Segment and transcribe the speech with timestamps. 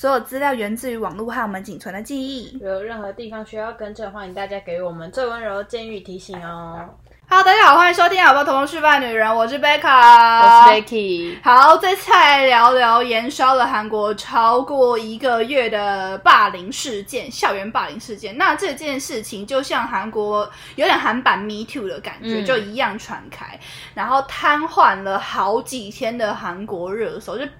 [0.00, 2.56] 所有资料源自于网络和我们仅存的记忆。
[2.58, 6.88] 有任何地方需要更正，欢迎大家给我们最温柔的建议提醒哦。
[7.30, 18.38] Hello，大家好，欢迎收听《好不好同事扮女人》，我是贝卡我，是 Becky，好，这次来聊聊延烧了韩国超过一个月的霸凌事件，校园霸凌事件。
[18.38, 23.60] 那这件事情就像韩国有点韩版 Me Too 的感觉，嗯就一样传开，
[23.92, 27.52] 然后瘫痪了好几天的韩国热搜，就是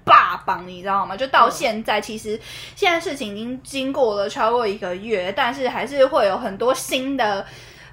[0.65, 1.15] 你知道吗？
[1.15, 2.39] 就到现在，其实
[2.75, 7.45] 现在事情已经经过了超过一个月，但是还是会有很多新的。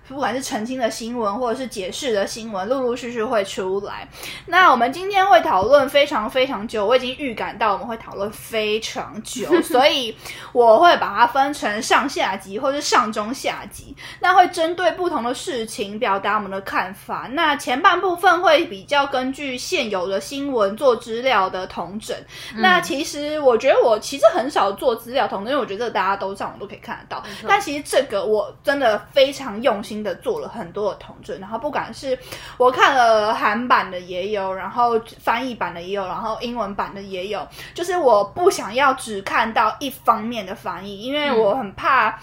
[0.09, 4.07] 不管是澄清的新闻，或者是解释的新闻，陆陆续续会出来。
[4.47, 10.17] 那我们今天会讨论非常非常久，我已经预感到我们会讨论非常久， 所以
[10.53, 13.95] 我会把它分成上下集或是上中下集。
[14.21, 17.29] 那会针对不同的事情表达我们的看法。
[17.33, 22.17] 那前半部分会比较根据现有的新闻做资料的统整。
[22.55, 27.23] 那其实我觉得我其实很少做资料统整，因为我觉得这个大家都上网都可以看得到。
[27.47, 32.19] 但其实这个我真的非常用心的做了很多的同志，然后不管是
[32.57, 42.19] 我看了韩版的也有，然后翻译版的也有，然后英文版的也有，就是我不想要只看到一方面的翻译，因为我很怕。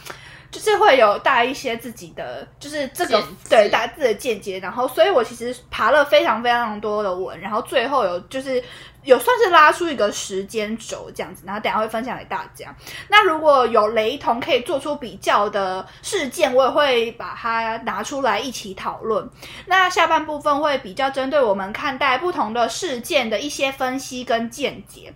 [0.51, 8.63] 就是会有带一些自己的，就是这个对带自己的见解，然后所以我其实爬了非常非常多的文，然后最后有就是
[9.03, 12.73] 有算是拉出一个时间轴这样子，然后等下会分享给大家。
[13.09, 19.29] 那如果有雷同可以做出比较的事件，我也会把它拿出来一起讨论。
[19.65, 25.13] 那下半部分会比较针对我们看待不同的事件的一些分析跟见解。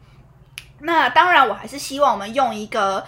[0.79, 3.03] 那当然，我还是希望我们用一个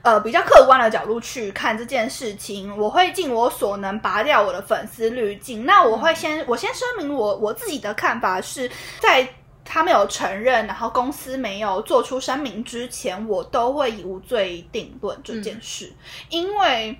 [0.00, 2.74] 呃比较客观的角度去看这件事情。
[2.78, 5.64] 我会尽我所能拔掉我的粉丝滤镜。
[5.66, 9.28] 那我会先我先声明我我自己的看法是在。
[9.72, 15.90] 他没有承认，然后公司没有做出声明之前，我都会以无罪定论这件事，
[16.28, 16.94] 因为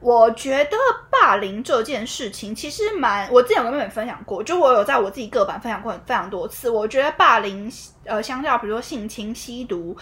[0.00, 0.76] 我觉得
[1.10, 6.68] 霸凌这件事情其实蛮，我之前有跟妹妹分享过，就我有在我自己个版分享过非常多次。
[6.68, 7.72] 我觉得霸凌，
[8.04, 9.96] 呃，相较比如说性侵、吸毒，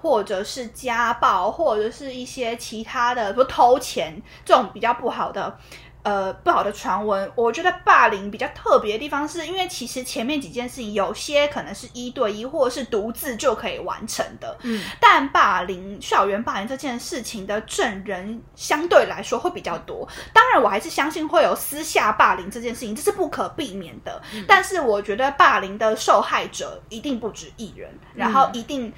[0.00, 5.58] 或者是家暴，或者是一些其他的，比如偷钱这种比较不好的。
[6.04, 20.06] 呃，不好的传闻，我觉得霸凌比较特别的地方，是因为其实前面几件事情有些可能是一对一或者是独自就可以完成的，嗯，但霸凌校园霸凌这件事情的证人相对来说会比较多。
[20.34, 24.20] 当然，我还是相信会有私下霸凌这件事情，这是不可避免的。
[24.46, 28.92] 但是，我觉得霸凌的受害者一定不止一人，然后一定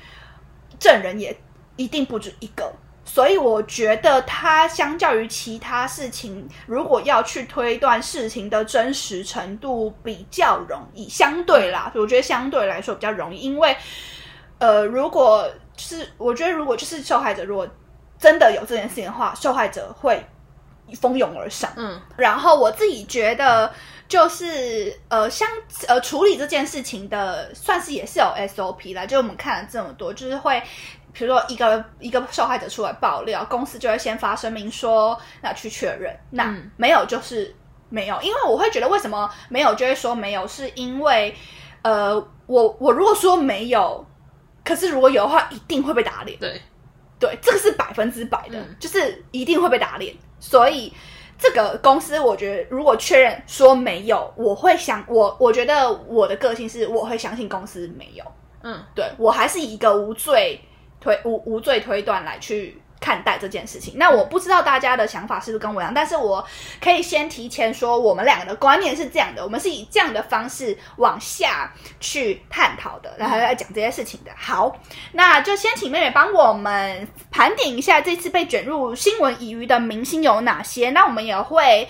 [0.81, 1.39] 证人也
[1.77, 2.73] 一定不止一个。
[3.09, 11.09] 所以我觉得它相较于其他事情，如果要去推断事情的真实程度，比较容易。
[11.09, 13.75] 相对啦，我觉得相对来说比较容易，因为
[14.59, 17.67] 呃，如果就是我觉得如果就是受害者，如果
[18.19, 20.23] 真的有这件事情的话，受害者会
[21.01, 21.73] 蜂拥而上。
[21.77, 23.73] 嗯，然后我自己觉得，
[24.09, 25.49] 就是呃，相
[25.87, 29.05] 呃处理这件事情的，算是也是有 SOP 啦。
[29.07, 30.63] 就我们看了这么多，就是会，
[31.17, 36.71] 比如说一个一个受害者出来爆料，公司就会先发声明说，那去确认，那嗯。
[36.77, 37.55] 没有就是
[37.89, 41.35] 没有，因为我会觉得为什么没有就会说没有，是因为
[41.83, 42.15] 呃，
[42.47, 44.05] 我我如果说没有，
[44.63, 46.39] 可是如果有的话，一定会被打脸。
[46.39, 46.61] 对，
[47.19, 48.77] 对，这个是百分之百的，嗯。
[48.79, 50.15] 就是一定会被打脸。
[50.39, 50.93] 所以
[51.39, 58.25] 这个公司，我觉得如果确认说没有，我会想我我觉得我的个性是我会相信公司没有，
[58.63, 60.61] 嗯，对我还是以一个无罪
[61.01, 62.77] 推无无罪推断来去。
[63.07, 66.45] 看待这件事情，那我不知道大家的想法是不是跟我一样，但是我
[66.83, 74.33] 可以先提前说，我们两个的观念是这样的，我们是以这样的方式往下去探讨的，然后来讲这些事情的。
[74.37, 74.77] 好，
[75.13, 80.91] 那就先请妹妹帮我们盘点一下这次被卷入新闻疑云的明星有哪些。
[80.91, 81.89] 那我们也会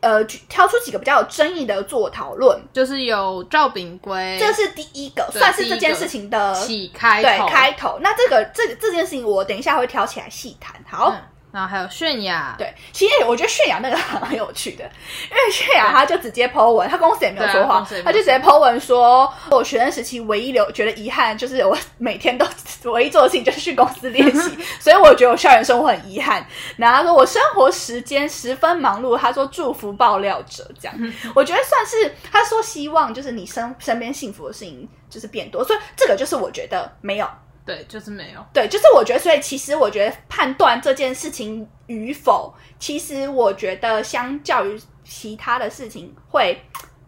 [0.00, 2.58] 呃挑出几个比较有争议的做讨论。
[2.72, 7.98] 就是有赵炳圭，这是第一个，算是这件事情的起开对头，开头。
[8.00, 10.76] 那这个这个这件事情，我等一下会挑起来细谈。
[10.86, 11.10] 好。
[11.10, 11.22] 嗯，
[11.52, 14.84] 然后还有泫雅，对，其实我觉得泫雅那个还蛮有趣的，
[15.30, 22.46] 因为泫雅她就直接 Po 文，她公司也没有说话对啊公司也，没有她就直接 Po 文说，我学生时期唯一留觉得遗憾就是我每天都
[22.90, 26.46] 唯一做的事情就是去公司练习， 所以我觉得我校园生活很遗憾。
[26.76, 30.94] 然后她说我生活时间十分忙碌，她说祝福爆料者这样，
[31.34, 37.26] 我觉得算是她说希望就是你身身边幸福的事情就是变多，所以这个就是我觉得没有。
[37.66, 46.56] 对，就是没有，对，就是我觉得，所以其实我觉得判断这件事情与否，其实我觉得相较于其他的事情会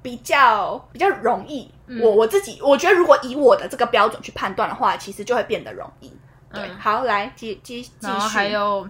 [0.03, 1.73] 比较比较容易。
[1.87, 6.13] 嗯我我自己我觉得，如果以我的这个标准去判断的话，其实就会变得容易。
[6.53, 8.89] 对，嗯好，来继继继然后续，还有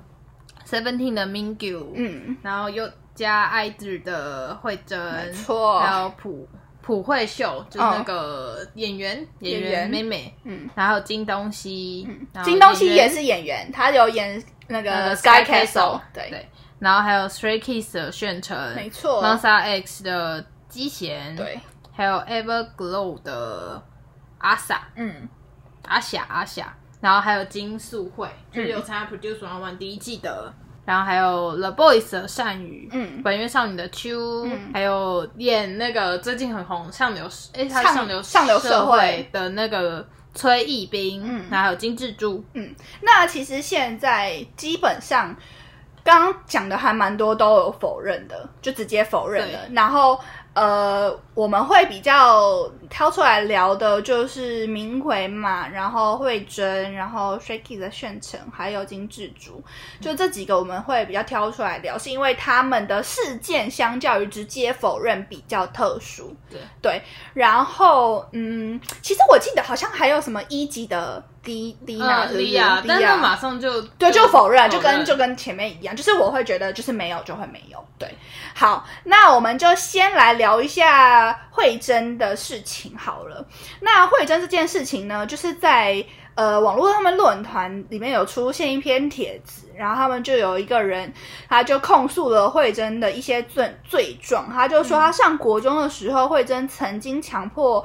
[0.67, 6.49] Seventeen 的 Mingyu，嗯，然后又加爱子的慧珍，没错还有朴
[6.88, 16.49] 朴惠秀，就是那个演员、演演员员妹妹，嗯，然后金东熙，然后金东西也是演员，他有演那那个个 Sky Castle，对，对，
[16.79, 19.23] 然后还有 Stray Kids 的炫成，没错。
[19.23, 21.61] Monsta X 的基贤，，对，
[21.93, 23.82] 还有 Everglow 的
[24.38, 25.29] 阿 sa 嗯，
[25.82, 30.50] 阿霞阿霞，然后还有金素慧，就是有参加 Produce One One 第一季的。
[30.88, 34.70] 然后还有 The Boys 的善宇，嗯本月少女的 Q，，嗯。
[34.73, 41.44] 还有演那个最近很红上流，哎，他上上流上流社社会的那个崔艺斌，嗯。
[41.50, 42.43] 然后还有金智珠，
[43.02, 45.37] 那其实现在基本上
[46.02, 49.58] 刚刚讲的还蛮多都有否认的，就直接否认了。
[49.73, 50.19] 然后
[50.58, 59.62] 呃，我们会比较挑出来聊的就是明奎嘛，然后慧珍，然后 Shaky 的炫城，还有金智珠，
[60.00, 66.34] 就这几个我们会比较挑出来聊，是因为他们的事件相较于直接否认比较特殊。
[66.50, 66.58] 对。
[66.82, 67.02] 对，
[67.34, 77.82] 然后嗯，其实我记得好像还有什么一级的 D D 娜，嗯，是不是莉亚，但是马上就对，就否认，就跟就跟前面一样，就是我会觉得就是没有就会没有。
[77.99, 78.12] 对，
[78.55, 83.46] 好，那我们就先来聊一下慧珍的事情好了。
[83.81, 86.05] 那慧珍这件事情呢，就是在
[86.35, 91.12] 呃网络他们论坛里面有出现一篇帖子，然后他们就有一个人，
[91.49, 97.84] 他就控诉了慧珍的一些罪罪状，他就说他上国中的时候，慧珍曾经强迫。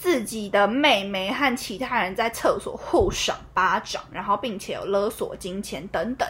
[0.00, 3.36] 自己的妹妹和其他人在厕所互赏。
[3.60, 6.26] 巴掌，然后并且有勒索金钱等等，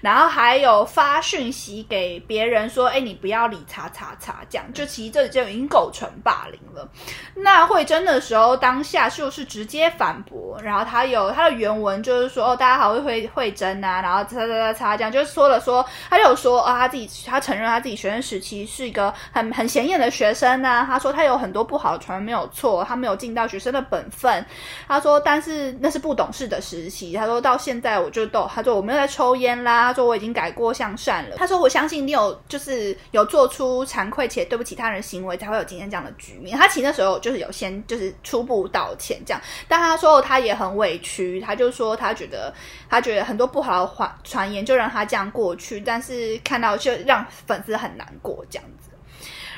[0.00, 6.88] 然后还有发讯息给别人说：“哎，你不要理叉叉叉。”这样就其实这就已经构成霸凌了。
[7.34, 20.86] 那慧珍的时候，当下就是直接反驳，然后他有他的原文就是说：“哦，大家好，我是慧慧珍啊。”然后叉叉叉叉这样，就是说了说，他就有说啊、哦，他自己他承认他自己学生时期是一个很很显眼的学生啊。
[20.86, 24.42] 他说他有很多不好的传闻没有错，他没有尽到学生的本分。
[24.88, 27.12] 他说，但是那是不懂事的时期。
[27.12, 29.88] 他说到现在我就都，他说我没有在抽烟啦。
[29.88, 31.36] 他说我已经改过向善了。
[31.36, 36.56] 他说我相信你有就是有做出惭愧且对不起他人行为，才会有今天这样的局面。
[36.56, 42.52] 他其实那时候就是有先就是初步道歉这样，但他说他也很委屈，他就说他觉得
[42.88, 48.89] 他觉得很多不好的传传言就让他这样过去，但是看到就让粉丝很难过这样子。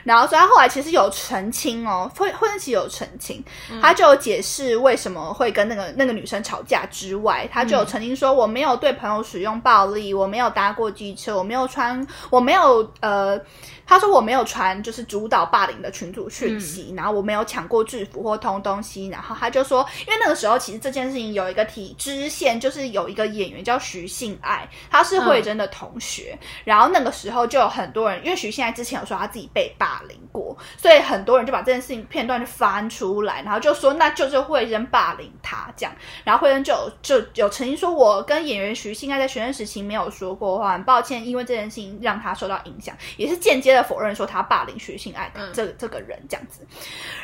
[0.05, 3.43] 然后，所以他后来其实有澄清哦，慧慧珍其实有澄清，
[3.81, 13.39] 他就有解释为什么会跟那个那个女生吵架之外，他就有澄清说，我没有对朋友使用暴力，我没有搭过机车，我没有穿，我没有呃，
[13.87, 29.93] 他说我没有传就是主导霸凌的群组讯息，然后我没有抢过制服或偷东西，然后他就说，因为那个时候其实这件事情有一个体支线，就是有一个演员叫徐信爱，他是慧珍的同学，然后那个时候就有很多人，因为徐信爱之前有说他自己被霸。
[29.93, 35.95] 霸凌过，所以很多人就把这件事情片段就翻出来，然后就说那就是慧珍霸凌他这样，
[36.25, 46.67] 然后慧珍就有就有曾经说，我跟演员徐信爱在学生时期没有说过话，很抱歉，因为这件事情让他受到影响，也是间接的否认说他霸凌徐信爱的这、嗯、这个人这样子，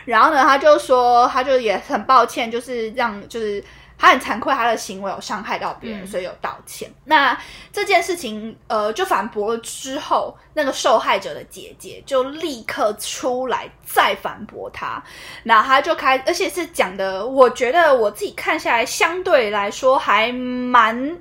[0.04, 3.62] 然后呢，他就说他就也很抱歉，就是让就是。
[4.00, 6.88] 他很惭愧，他的行为有伤害到别人，嗯所以有道歉。
[7.04, 7.36] 那
[7.72, 15.02] 这件事情，呃，就反驳了之后，那个受害者的姐姐就立刻出来再反驳他，
[15.42, 21.18] 然后他就开，而且是讲的，我觉得我自己看下来，相对来说还蛮。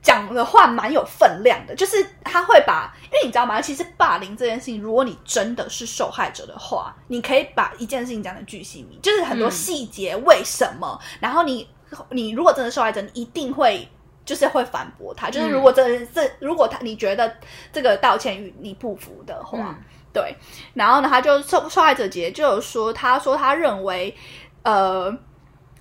[0.00, 3.60] 讲的话蛮有分量的，就是他会把，因为你知道吗？
[3.60, 11.68] 其实霸凌这件事情，如果你真的是受害者的话，你可以把一件事情讲的巨细靡，就是很多细节为什么，嗯、然后你
[12.10, 13.86] 你如果真的受害者，你一定会
[14.24, 17.36] 就是会反驳他，就是如果真的这如果他你觉得
[17.72, 20.36] 这个道歉与你不符的话，嗯、对，
[20.74, 24.16] 然后呢，他就受受害者节就有说，他说他认为，
[24.62, 25.10] 呃，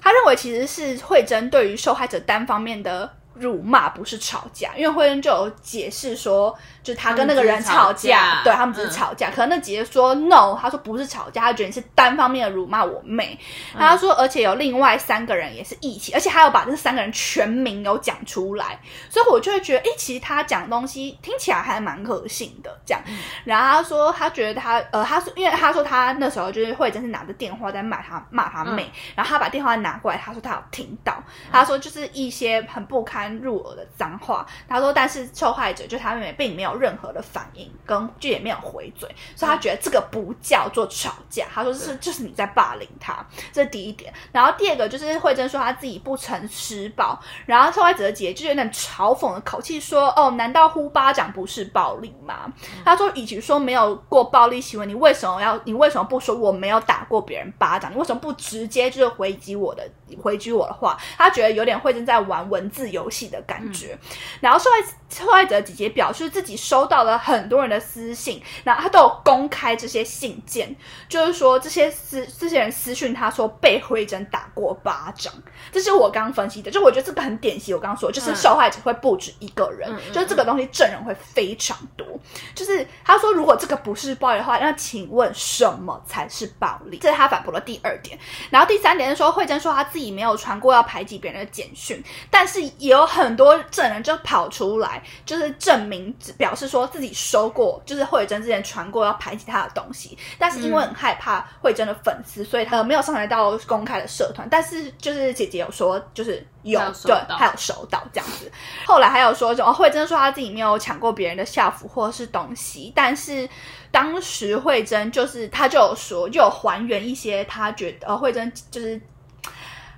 [0.02, 3.17] 他认为其实是慧珍对于受害者单方面的。
[3.40, 9.30] 辱骂不是吵架，因为慧珍就有解释说，就是他跟那个人吵架，他对他们只是吵架。
[9.30, 13.38] 嗯、可能那姐姐说 no，他说不是吵架，他觉得你是单方面的辱骂我妹。
[13.74, 18.80] 嗯、他说，而且有另外三个人也是一起，而且还有把这三个人全名有讲出来，
[19.10, 22.80] 所以我就会觉得，哎，其实他讲的东西听起来还蛮可信的。
[22.86, 33.27] 这样，嗯、然后他说他觉得他呃，他说因为他说他那时候就是慧珍是拿着电话在骂他骂他妹，然后他把电话拿过来，他说他有听到，他说就是一些很不堪。
[33.28, 34.46] 欢入耳的脏话。
[34.68, 41.46] 他说，但是受害者就他妹妹并没有任何的反应，跟就也没有回嘴，所以他觉得这个不叫做吵架。
[41.54, 44.14] 他说是就是你在霸凌他，这是第一点。
[44.32, 52.52] 然后第二个就是慧珍说他自己不曾施暴，然后受害者的姐姐就有点嘲讽的口气说：“哦，难道呼巴掌不是暴力吗？”
[52.86, 55.60] 他说，与其说没有过暴力行为，你为什么要？
[55.66, 57.92] 你为什么不说我没有打过别人巴掌？
[57.92, 59.84] 你为什么不直接就是回击我的
[60.22, 60.98] 回击我的话？
[61.18, 63.98] 他觉得有点慧珍在玩文字游戏的感觉。
[64.42, 64.78] 然后受害
[65.10, 70.76] 受害者姐姐表示自己收到了很多人的私信，然后他都有公开这些信件，
[71.10, 75.34] 就是说这些私这些人私讯他说被慧珍打过巴掌。
[75.72, 77.74] 这是我刚刚分析的，就我觉得这个很典型。
[77.74, 82.06] 我刚刚说就是受害者会不止一个人，就是这个东西证人会非常多。
[82.54, 86.98] 就是他说如果这个不是暴力的话，那请问什么才是暴力？
[86.98, 88.20] 这是他反驳的第二点。
[88.50, 104.48] 然后第三点是说慧珍说他自己没有传过要排挤别人的简讯，但是也有很多证人就跑出来，就是证明表示说自己收过，就是慧珍之前传过要排挤他的东西，但是因为很害怕慧珍的粉丝，所以他没有上传到公开的社团。
[104.52, 108.52] 但是就是姐姐有说，就是有对，还有收到这样子。
[108.86, 113.48] 后来还有说，哦，慧珍说她自己没有抢过别人的校服或者是东西，但是
[113.92, 119.02] 当时慧珍就是她就有说，就有还原一些她觉得呃慧珍就是。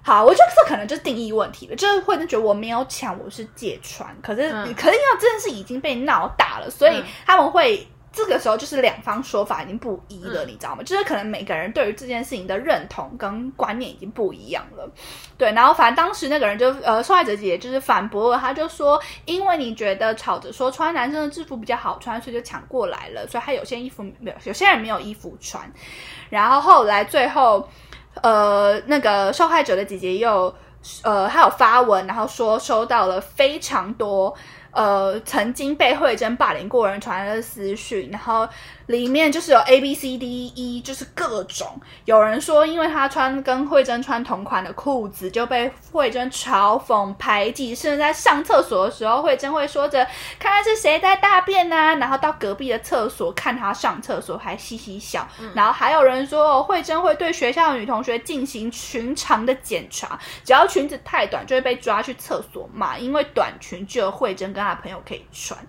[0.09, 1.75] 好，我觉得这可能就是定义问题了。
[1.75, 10.81] 就是慧珍觉得我没有抢，我是借穿，可是可是因为这件事已经被闹大了，所以他们会这个时候就是两方说法已经不一了，你知道吗？
[10.81, 14.91] 就是可能每个人对于这件事情的认同跟观念已经不一样了。
[15.37, 25.71] 对，然后反正当时那个人就呃受害者姐姐就是反驳了，他就说，因为你觉得吵着说穿男生的制服比较好穿，所以就抢过来了，所以他有些衣服没有，有些人没有衣服穿。
[26.31, 27.69] 然后后来最后。
[28.21, 30.53] 呃，那个受害者的姐姐又
[31.03, 34.33] 呃，还有发文，然后说收到了非常多
[34.71, 38.47] 呃曾经被慧珍霸凌过人传来的私讯，然后。
[38.89, 41.79] 里面就是有 A B C D E，就是各种。
[42.05, 47.75] 有人说，因为他穿跟慧珍穿同款的裤子，就被慧珍嘲讽排挤。
[47.75, 50.03] 甚至在上厕所的时候，慧珍会说着
[50.39, 55.27] “看看是谁在大便呢”，然后到隔壁的厕所看他上厕所，还嘻嘻笑。
[55.39, 65.59] 嗯然后还有人说，慧珍会对学校的女同学进行寻常的检查，只要裙子太短，就会被抓去厕所骂，因为短裙只有慧珍跟她朋友可以穿。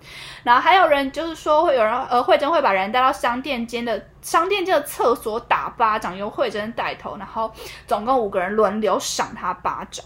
[0.43, 3.10] 然后还有人就是说，会有人呃，慧珍会把人带到。
[3.13, 7.53] 商店间的商店间的厕所打巴掌，由慧珍带头，然后
[7.87, 10.05] 总共五个人轮流赏他巴掌，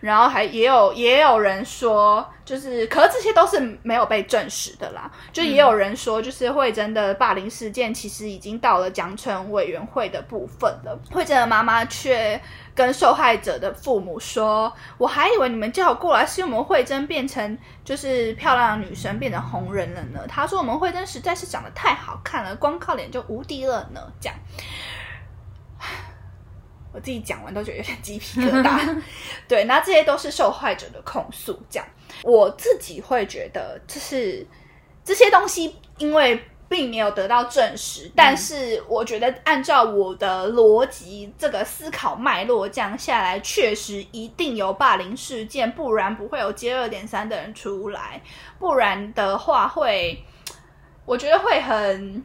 [0.00, 12.40] 然后还也有也有人说，就是可是这些都是没有被证实的啦，就也有人说，就是慧珍的霸凌事件其实已经到了奖惩委员会的部分了，慧珍的妈妈却。
[12.74, 24.38] 跟受害者的父母说：“我还以为你们叫我过来是因为我们慧珍变成就是漂亮的女生变成红人了呢。”她说：“我们慧珍实在是长得太好看了，光靠脸就无敌了呢。”这样，
[26.92, 29.02] 我自己讲完都觉得有点鸡皮疙瘩。
[29.48, 31.58] 对，那这些都是受害者的控诉。
[31.68, 31.86] 这样，
[32.22, 34.46] 我自己会觉得，就是
[35.04, 36.42] 这些东西，因为。
[36.70, 48.20] 并没有得到证实，但是我觉得按照我的逻辑，这个思考脉络这样下来，确实一定有霸凌事件，不然不会有接二连三的人出来，
[48.58, 50.22] 不然的话会，
[51.06, 52.22] 我觉得会很。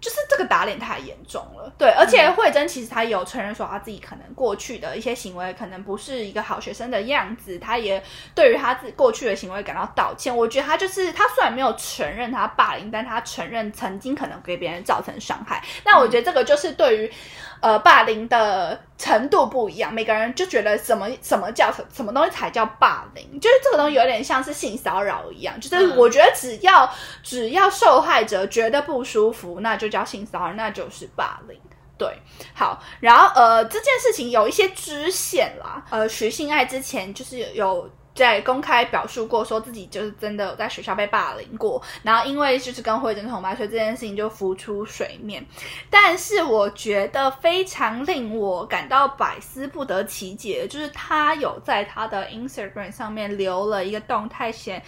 [0.00, 8.02] 就是这个打脸太严重了，对，而且慧珍其实她有承认说，她自己可能过去的一些行为可能不是一个好学生的样子，她也
[8.34, 10.36] 对于她自己过去的行为感到道歉。
[10.36, 15.64] 我觉得她就是她虽然没有承认她霸凌，但她承认曾经可能给别人造成伤害。
[15.84, 17.12] 那我觉得这个就是对于。
[17.60, 26.90] 呃，霸凌的程度不一样，每个人就觉得什么什么叫什么东西才叫霸凌，就是这个东西有点像是性骚扰一样，就是我觉得只要
[27.22, 31.58] 只要受害者觉得不舒服，那就叫性骚扰，那就是霸凌。
[31.98, 32.08] 对，
[32.54, 37.90] 好，然后呃，这件事情有一些支线啦，呃，徐性爱之前就是有。
[38.16, 45.46] 在公开表述过，说自己就是真的在学校被霸凌过，然后因为就是跟慧珍同班，所以这件事情就浮出水面。
[45.90, 54.82] 但是我觉得非常令我感到百思不得其解，就是他有在他的 Instagram 上面留了一个动态，写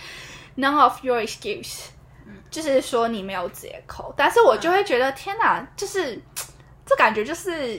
[0.57, 1.89] None of your excuse，
[2.51, 4.15] 就是说你没有借口。
[4.17, 6.19] 但是我就会觉得天哪，就是
[6.87, 7.79] 这感觉就是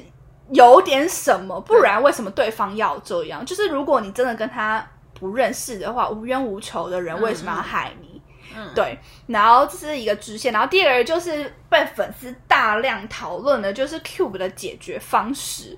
[0.51, 3.43] 有点什么，不然为什么对方要这样？
[3.43, 4.87] 就是如果你真的跟他。
[5.19, 8.08] 不认识的话，无冤无仇的人为什么要害你？
[8.55, 15.77] 嗯，对，然后这是一个支线，然后第二个就是被粉丝大量讨论的，就是 Cube 的解决方式。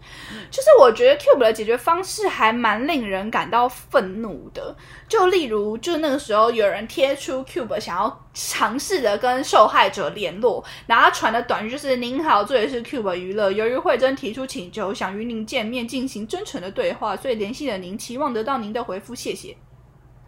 [0.49, 4.75] 就是我觉得 Cube 的解决方式还蛮令人感到愤怒的。
[5.07, 19.55] 就例如，就那个时候有人贴出 Cube 想要尝试的跟受害者联络，然后他传的短语就是：“您好，这里是 Cube 娱乐，由于慧珍提出请求，想与您见面进行真诚的对话，所以联系了您，期望得到您的回复，谢谢。”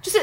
[0.01, 0.21] 就是。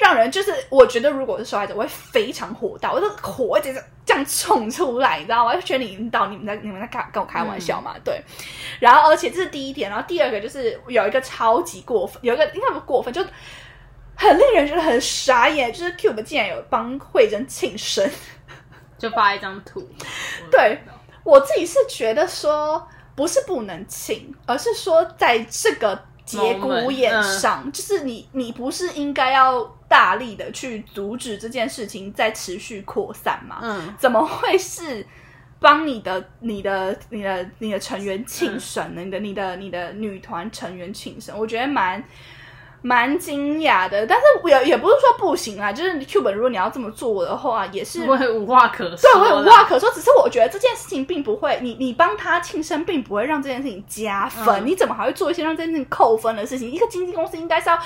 [0.00, 5.54] 让人就是，我觉得如果是受害者，我会非常火大，我的火一直接这样冲出来，你知道吗？
[5.54, 7.94] 就觉得你引导你们在你们在开跟我开玩笑嘛？
[8.02, 8.18] 对。
[8.80, 13.22] 然后，而且这是第一点，然后第二个就是有一个超级过分，有一个应该不过分，就
[14.14, 18.10] 很令人觉得很傻眼，就是 Cube 竟然有帮慧珍庆生，
[18.96, 19.86] 就发一张图。
[20.50, 20.78] 对
[21.22, 29.76] 我自己是觉得说，不是不能庆，而是说在这个节骨眼上，就是你你不是应该要。
[29.90, 33.58] 大力的去阻止这件事情再持续扩散嘛？
[33.60, 35.04] 嗯，怎么会是
[35.58, 39.02] 帮你的、你的、你的、你的成员庆生呢？
[39.02, 42.02] 你的、你的、你的女团成员庆生，我觉得蛮。
[42.82, 49.90] 蛮惊讶的，但是也也不是说不行啊，就是 Q 本如果你要这么做的话，也是会无话可说，对，会无话可说。
[49.90, 54.64] 只是我觉得这件事情并不会，你你帮他庆生，并不会让这件事情加分。
[54.64, 56.70] 你怎么还会做一些让这件事情扣分的事情？
[56.70, 57.78] 一个经纪公司应该是要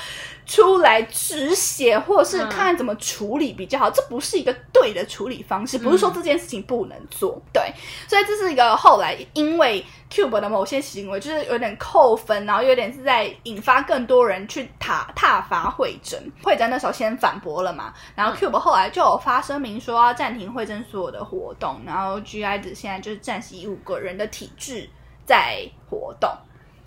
[0.47, 3.91] 出来止血，或者是看怎么处理比较好。
[3.91, 7.43] 这不是一个对的处理方式，不是说这件事情不能做。
[7.53, 7.63] 对，
[8.09, 9.85] 所以这是一个后来因为。
[10.11, 16.23] Cube 的某些行为就是有点扣分，然后有点是在引发更多人去挞挞伐慧珍。
[16.43, 24.89] 慧珍那时候先反驳了嘛，然后 Cube 后来就有发声明说要暂停慧珍所有的活动，然后 GI 子现在就是暂时以五个人的体制
[25.25, 26.31] 在活动。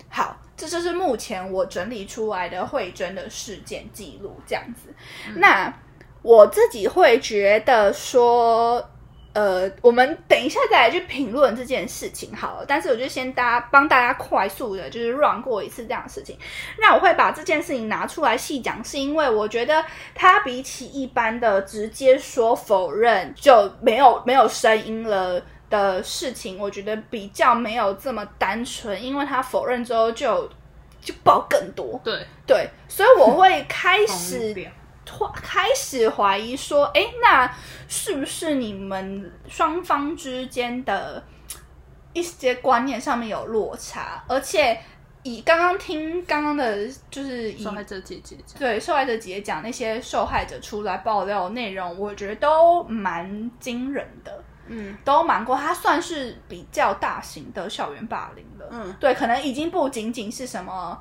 [0.08, 4.94] 好，这就是目前我整理出来的慧珍的事件记录，这样子。
[5.36, 5.70] 那
[6.22, 8.82] 我自己会觉得说。
[9.38, 12.64] 呃，我们等一下再来去评论这件事情好了。
[12.66, 16.36] 但是我就先大家帮大家快速的，就是 run 过一次这样的事情。
[16.80, 25.40] 那我会把这件事情拿出来细讲，是因为我觉得它比起一般的直接说否认就没有没有声音了
[25.70, 30.50] 的事情，我觉得比较没有这么单纯，因为他否认之后就
[31.00, 32.00] 就爆更多。
[32.02, 34.52] 对对，所以我会开始。
[35.34, 37.50] 开始怀疑说，哎，那
[37.88, 41.22] 是不是你们双方之间的
[42.12, 44.22] 一些观念上面有落差？
[44.28, 44.78] 而且
[45.22, 60.98] 以刚刚听刚刚的，就是受害者姐姐讲，对受害者姐姐讲那些受害者出来爆料内容，我觉得都蛮惊人的，嗯，都蛮过，它算是比较大型的校园霸凌了，嗯，对，可能已经不仅仅是什么，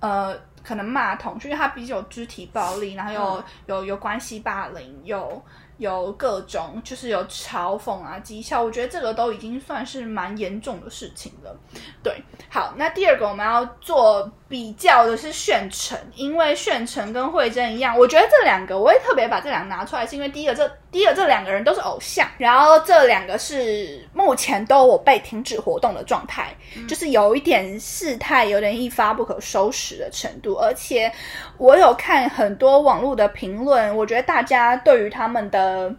[0.00, 0.38] 呃。
[0.62, 5.42] 可能骂同学，因为他比较有肢体暴力，然后有有有关系霸凌，有
[5.78, 11.56] 有各种就是有嘲讽啊讥笑，我觉得这个都已经算是蛮严重的事情了。
[12.02, 14.30] 对，好，那第二个我们要做。
[14.50, 26.52] 比较的是炫成，因为炫成跟慧珍一样，我觉得这两个我会特别把这两个拿出来，是因为第一个这第一个这两个人都是偶像，然后这两个是目前都我被停止活动的状态，
[26.88, 31.12] 就是有一点事态有点一发不可收拾的程度，而且
[31.56, 35.94] 我有看很多网络的评论，我觉得大家对于他们的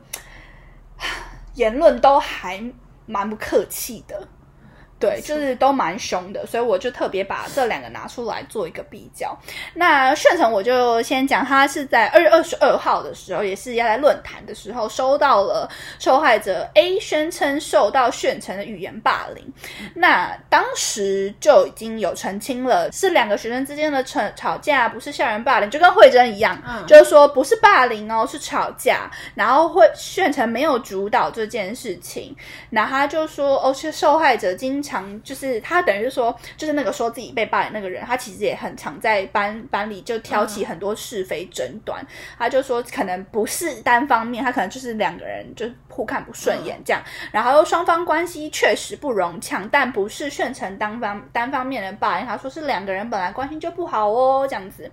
[1.55, 2.61] 言论都还
[3.05, 4.27] 蛮不客气的。
[5.01, 9.35] 对，就是都蛮凶的，所以我就特别把这两个拿出来做一个比较。
[9.73, 19.43] 那炫成我就先讲，他是在二月二十二号的时候，也是要在论坛的时候，收到了受害者 A 宣称受到炫成的语言霸凌。
[19.95, 29.09] 那当时就已经有澄清了，是两个学生之间的吵吵架，不是校园霸凌，就跟慧珍一样，就是说不是霸凌哦，是吵架。
[29.33, 32.35] 然后会炫成没有主导这件事情，
[32.69, 34.90] 那他就说哦，是受害者经常。
[34.91, 42.05] 常就是他等于是说，就是那个说自己被霸凌那个人，他其实也很常在班班里就挑起很多是非争端。
[42.37, 47.01] 他就说，可能不是单方面，他可能就是两个人就互看不顺眼这样。
[47.31, 52.27] 然后双方关系确实不融洽，但不是炫成单方单方面的霸凌。
[52.27, 54.91] 他说是两个人本来关系就不好哦，这样子。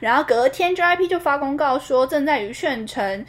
[0.00, 3.26] 然后隔天 JIP 就发公告说，正在与炫成。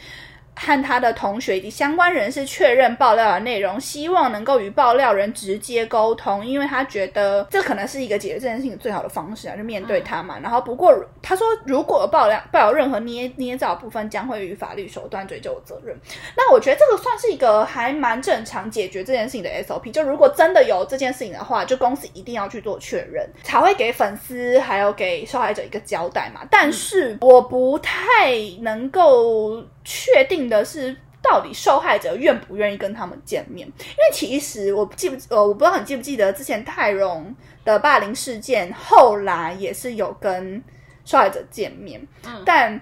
[0.56, 10.38] 和他的同学以及相关人士确认爆料的内容，希望能够与爆料人直接沟通，因为他觉得这可能是一个解决这件事情最好的方式啊，就面对他嘛。
[10.42, 15.94] 然后不过他说，如果爆料爆有任何捏捏造部分，将会与法律手段追究责任。
[16.36, 19.90] 那我觉得这个算是一个还蛮正常解决这件事情的 SOP。
[19.90, 26.40] 就如果真的有这件事情的话，就公司一定要去做确认，才会给粉丝还有给受害者一个交代嘛。
[26.50, 29.62] 但是我不太能够。
[29.86, 33.66] 确定的是，到底受害者愿不愿意跟他们见面？
[33.66, 40.62] 因为其实我记不呃，我不知道你记不记得之前泰荣的霸凌事件，后来也是有跟
[41.04, 42.80] 受害者见面，嗯但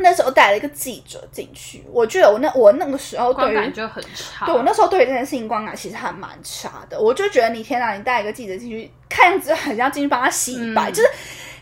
[0.00, 4.46] 那时候带了一个记者进去，我觉得我那我那个时候对于就很差。
[4.46, 11.08] 对我那时候对于这件事情观感其实还蛮差的，我就觉得你天哪，你带一个记者进去，看样子很像进去帮他洗白，嗯就是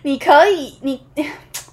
[0.03, 1.03] 你可以，你，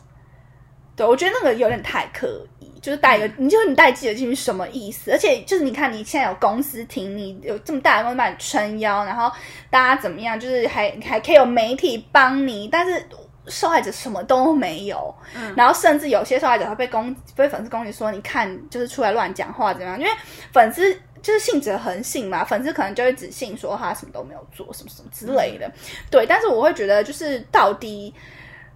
[0.96, 2.53] 对我觉得那个有点太刻意，
[2.84, 5.10] 就是带一个，你就是你带记者进去什么意思？
[5.10, 9.32] 而且就是你看你现在有公司挺你，有这么大的公司帮你撑腰，然后
[9.72, 13.04] 大家怎么样，就是还还可以有媒体帮你，但是。
[13.50, 20.00] 受害者什么都没有，嗯然后甚至有些受害者会被攻被粉丝攻击说，你看就是出来乱讲话怎么样？
[20.00, 20.12] 因为
[20.54, 25.70] 粉丝就是信者恒信嘛，粉丝可能就会只信说他什么都没有做，什么什么之类的。
[26.10, 28.14] 对，但是我会觉得就是到底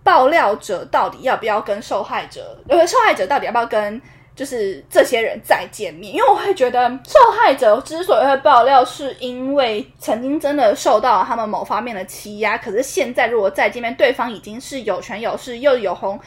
[0.08, 4.02] 爆料者到底要不要跟受害者，呃，受害者到底要不要跟
[4.34, 6.16] 就是这些人再见面？
[6.16, 16.18] 因为我会觉得受害者之所以会爆料，是因为曾经真的受到他们某方面的欺压，可是现在如果再见面，对方已经是有权有势又有红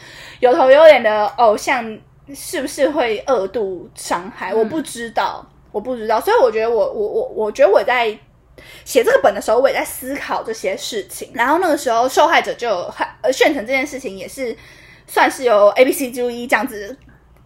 [0.41, 1.99] 有头有脸的偶像，
[2.35, 4.53] 是不是会恶度伤害？
[4.53, 8.15] 我不知道，我不知道，所以我觉得我我我我觉得我在。
[8.85, 11.31] 写这个本的时候，我也在思考这些事情。
[11.35, 12.93] 然后那个时候，受害者就
[13.23, 14.57] 呃炫成这件事情，也是
[15.07, 16.97] 算是由 A、B、C、D、E 这样子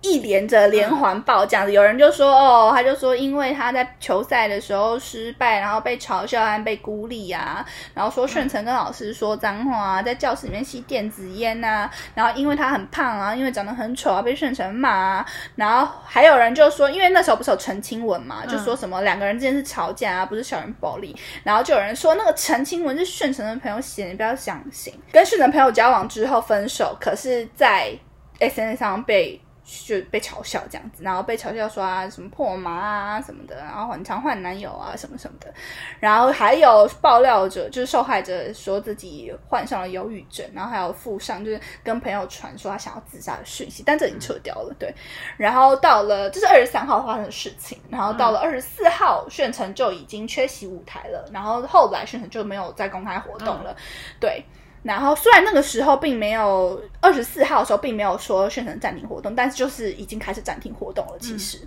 [0.04, 1.72] 一连着连环爆这样子。
[1.72, 7.64] 有人就说哦，他就说因为他在球赛的时候失败，然后被嘲笑和被孤立啊，
[7.94, 15.26] 然后说顺成跟老师说脏话啊，在教室里面吸电子烟呐、然后因为他很胖啊，因为长得很丑啊，被顺成骂啊。
[15.56, 21.16] 然后还有人就说，因为那时候不是有澄清文嘛，就说什么两个人之间是吵架啊，不是校园暴力。
[21.42, 24.92] 然后就有人说那个澄清文是顺成的朋友写的，你不要相信。
[25.10, 27.90] 跟顺成朋友交往之后分手，可是在
[28.38, 29.40] SNS 上被。
[29.64, 35.52] 就被嘲笑这样子，然后被嘲笑说啊什么破麻啊什么的，然后很常换男友啊什么什么的，
[35.98, 44.94] 然后还有爆料者就是受害者说自己患上了忧郁症，然后还有附上就是跟朋友传说他想要自杀的讯息，但这已经撤掉了，对。
[45.38, 53.74] 然后到了这是二十三号发生的事情，然后到了二十四号，炫成就已经缺席舞台了，然后后来炫成就没有再公开活动了，
[54.20, 54.44] 对。
[54.84, 61.12] 然后虽然那个时候并没有二十四号的时候并没有说宣城暂停活动，但是就是已经开始暂停活动了。
[61.18, 61.58] 其实，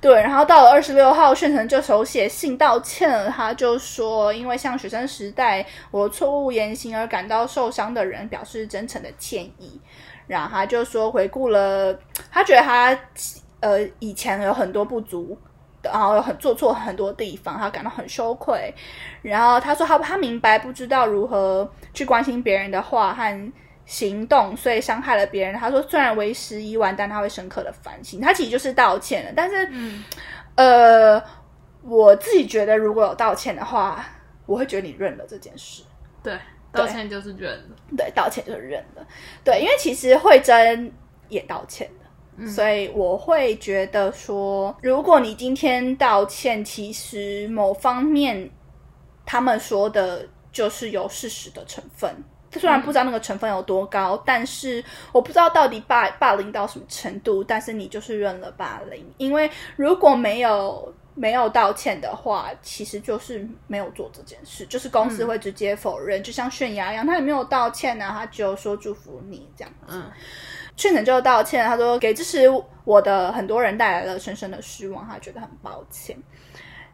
[0.00, 0.14] 对。
[0.14, 9.78] 然后到了二十六号，宣城就手写信道歉了，他就说因为向学生时代我错误言行而感到受伤的人表示真诚的歉意。
[10.26, 11.96] 然后他就说回顾了，
[12.32, 12.98] 他觉得他
[13.60, 15.38] 呃以前有很多不足。
[15.92, 18.72] 然后有很做错很多地方，他感到很羞愧。
[19.22, 23.52] 然后他说他他明白不知道如何去关心别人的话和
[23.84, 25.54] 行动，所以伤害了别人。
[25.54, 28.20] 他说虽然为时已晚，但他会深刻的反省。
[28.20, 30.04] 他其实就是道歉了，但是、嗯
[30.56, 31.22] 呃，
[31.82, 34.04] 我自己觉得如果有道歉的话，
[34.44, 35.82] 我会觉得你认了这件事。
[36.22, 36.36] 对，
[36.72, 37.76] 道歉就是认了。
[37.96, 39.06] 对，道歉就是认了。
[39.44, 40.92] 对，因为其实慧珍
[41.28, 41.88] 也道歉
[42.38, 42.46] 了。
[42.48, 48.50] 所以我会觉得说，如果你今天道歉，其实某方面
[49.24, 52.14] 他们说的就是有事实的成分。
[52.52, 57.44] 虽然不知道那个成分有多高，但是我不知道到底霸霸凌到什么程度。
[57.44, 69.86] 但是你就是认了霸凌，因为如果没有没有道歉的话，其实就是没有做这件事，就是公司会直接否认，就像泫雅一样，他也没有道歉呢、他只有说祝福你这样子。
[69.88, 70.04] 嗯
[70.76, 72.46] 确诊就道歉，他说给支持
[72.84, 76.14] 我的很多人带来了深深的失望，他觉得很抱歉。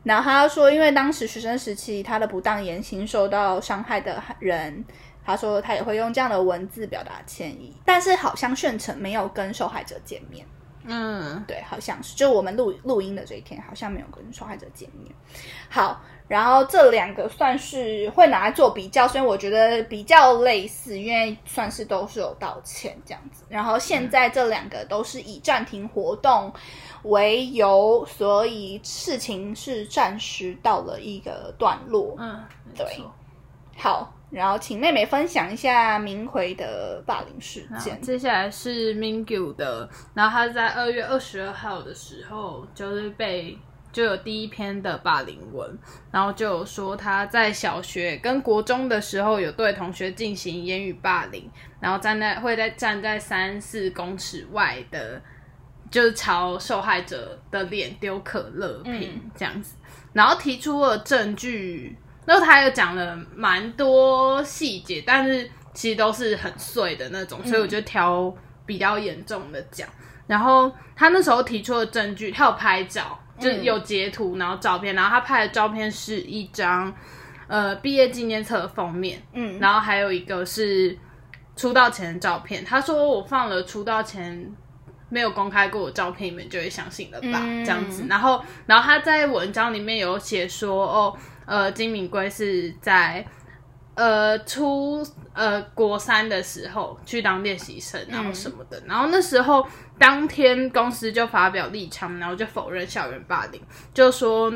[0.04, 4.84] 然后他说，因为当时学生时期他的不当言行受到伤害的人，
[5.24, 10.46] 他说他也会用这样的文字表达歉意，但是好像炫成没有跟受害者见面。
[10.84, 15.14] 嗯对，好像是，就我们录录音的这一天，好像没有跟受害者见面。
[15.68, 23.44] 好，然后这两个算是会拿来做比较，所以我觉得比较类似，因为算是都是有道歉这样子。
[23.48, 26.52] 然后现在这两个都是以暂停活动
[27.04, 32.16] 为由，所以事情是暂时到了一个段落。
[32.18, 32.44] 嗯，
[32.76, 33.02] 对
[33.76, 38.00] 好，然后请妹妹分享一下明奎的霸凌事件。
[38.00, 43.58] 接下来是 Mingyu 的，然后他在二月二十二号的时候，就是被
[43.92, 45.78] 就有第一篇的霸凌文，
[46.10, 51.46] 然后就有说他在小学跟国中的时候有对同学进行言语霸凌，
[51.78, 55.20] 然后站在会在站在三四公尺外的，
[55.90, 59.76] 就是朝受害者的脸丢可乐瓶、嗯这样子，
[60.14, 61.98] 然后提出了证据。
[62.24, 68.32] 然后他又讲了蛮多细节，但是其实都是很碎的那种，所以我就挑
[68.64, 69.88] 比较严重的讲。
[70.26, 76.94] 然后他那时候提出的证据，他有拍照，就有截图，然后照片，然后他拍的照片是一张
[77.48, 80.96] 呃毕业纪念册的封面，嗯然后还有一个是
[81.56, 82.64] 出道前的照片。
[82.64, 84.50] 他说我放了出道前
[85.08, 87.40] 没有公开过的照片，你们就会相信了吧？
[87.42, 88.06] 嗯这样子。
[88.08, 93.26] 然后，然后他在文章里面有写说，哦，呃，金敏圭是在
[93.94, 98.82] 呃初呃国三的时候去当练习生，然后什么的。
[98.86, 99.66] 然后那时候
[99.98, 103.60] 当天公司就发表立场，然后就否认校园霸凌，
[103.92, 104.52] 就说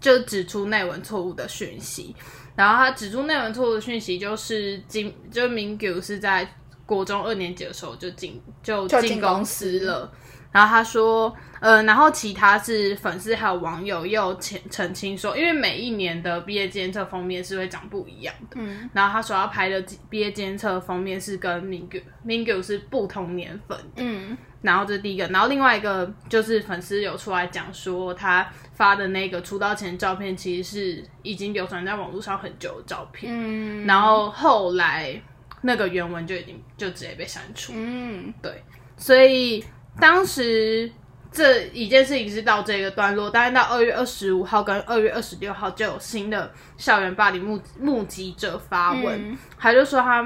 [0.00, 2.14] 就指出内文错误的讯息。
[2.56, 6.48] 然后他指出内文错误的讯息就是金，就明 g 是在
[6.86, 10.12] 国中二年级的时候就进就就进进公司了。
[10.54, 18.56] 然后他说，呃，然后其他是粉丝还有网友又澄澄清说，因为每一年的毕业纪念册封面是会长不一样的。
[18.60, 18.88] 嗯。
[18.92, 23.96] 然后他说要拍的毕业纪念册封面是跟 Mingyu Mingyu 是不同年份的。
[23.96, 24.38] 嗯。
[24.62, 33.84] 然后这是第一个，然后另外一个就是粉丝有出来讲说，他发的那个出道前照片其实是已经流传在网络上很久的照片，嗯。
[33.86, 35.20] 然后后来
[35.62, 38.32] 那个原文就已经就直接被删除，嗯。
[38.40, 38.62] 对，
[38.96, 39.64] 所以
[40.00, 40.90] 当时
[41.30, 49.38] 这一件事情是到这个段落，但是到二月二十五号跟二月二十六号就有新的校园霸凌目目击者发文，嗯。
[49.58, 50.24] 他就说他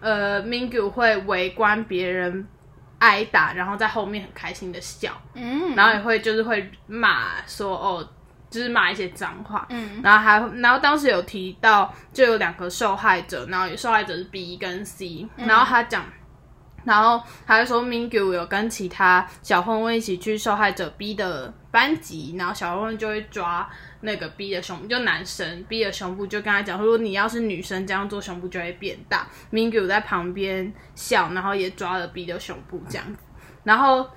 [0.00, 2.46] 呃 Mingyu 会围观别人
[2.98, 5.74] 挨打，然后在后面很开心的笑，嗯。
[5.74, 8.08] 然后也会就是会骂说哦，
[8.50, 10.00] 就是骂一些脏话，嗯。
[10.02, 16.04] 然后还然后当时有提到就有两个受害者，然后有受害者是 B 跟 C，、然后他讲。
[16.84, 23.68] 然后他就说，Mingyu 有跟其他小混混一起去受害者 B 的班级，然后小混混就会抓
[24.00, 29.26] 那个 B 的胸部，就男生 B 的胸部，就跟他讲说，如果你要是女生这样做，胸部就会变大。
[29.52, 33.18] Mingyu 在旁边笑，然后也抓了 B 的胸部这样子。
[33.62, 34.08] 然后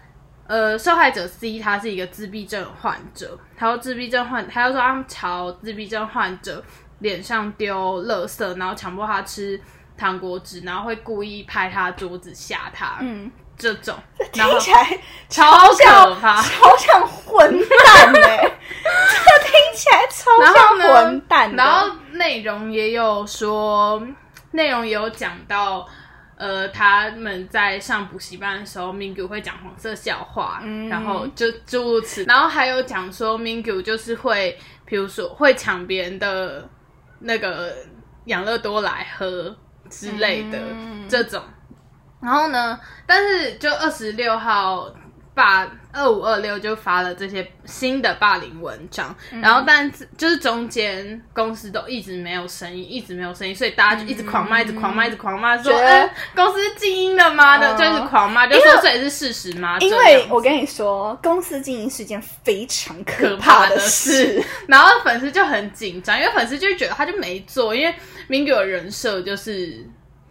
[0.47, 6.63] 呃，受害者 C 他是一个自闭症患者，他说自闭症患，他就说他们朝自闭症患者
[6.99, 9.59] 脸上丢垃圾，然后强迫他吃
[9.97, 13.95] 糖果纸，然后会故意拍他桌子吓他，嗯，这种，
[14.31, 16.41] 听起来超像可怕。
[16.41, 18.37] 超像混蛋哎、
[18.83, 21.57] 这听起来超像混蛋的。
[21.57, 24.01] 然后内容也有说，
[24.51, 25.87] 内容也有讲到，
[26.35, 30.89] 呃，他们在上补习班的时候，Mingyu 会讲黄色笑话，嗯。
[30.89, 36.67] 然后就诸如此，然后还有讲说，Mingyu 就是会，比如说会抢别人的
[37.19, 37.75] 那个
[38.25, 39.55] 养乐多来喝
[39.99, 41.41] 之类的、嗯这种。
[42.21, 44.89] 然后呢，但是就二十六号
[45.35, 55.73] 霸二五二六就发了这些新的霸凌文章，嗯然后但是就是中间公司都一直没有声音，一直没有声音，所以大家就一直狂骂，一直狂骂，一直狂骂，说
[56.35, 57.57] 公司是静音的吗？
[57.57, 59.77] 的，嗯就是狂骂，就说这也是事实吗？
[59.79, 64.43] 因为我跟你说，公司经营是一件非常可怕的事。
[64.67, 67.93] 然后粉丝就很紧张，因为粉丝就觉得他就没做，因为
[68.27, 69.83] 明给我人设就是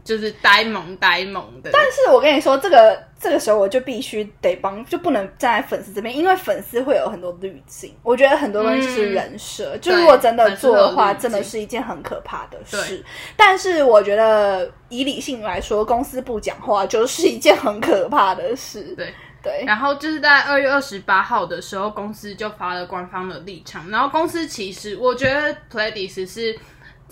[0.05, 7.95] 就是呆萌呆萌的，但是我跟你说，这个这个时候我就必须得帮，就不能站在粉丝这边，因为粉丝会有很多滤镜。
[8.03, 13.05] 我觉得很多东西是人设，就如果真的做的话，真的是一件很可怕的事。
[13.37, 18.83] 但是我觉得以理性来说，公司不讲话就是一件很可怕的事。
[18.97, 19.13] 对。
[19.45, 23.91] 对，然后就是在二月二十八号的时候，公司就发了官方的立场。
[23.91, 26.57] 然后公司其实我觉得 Pledis 是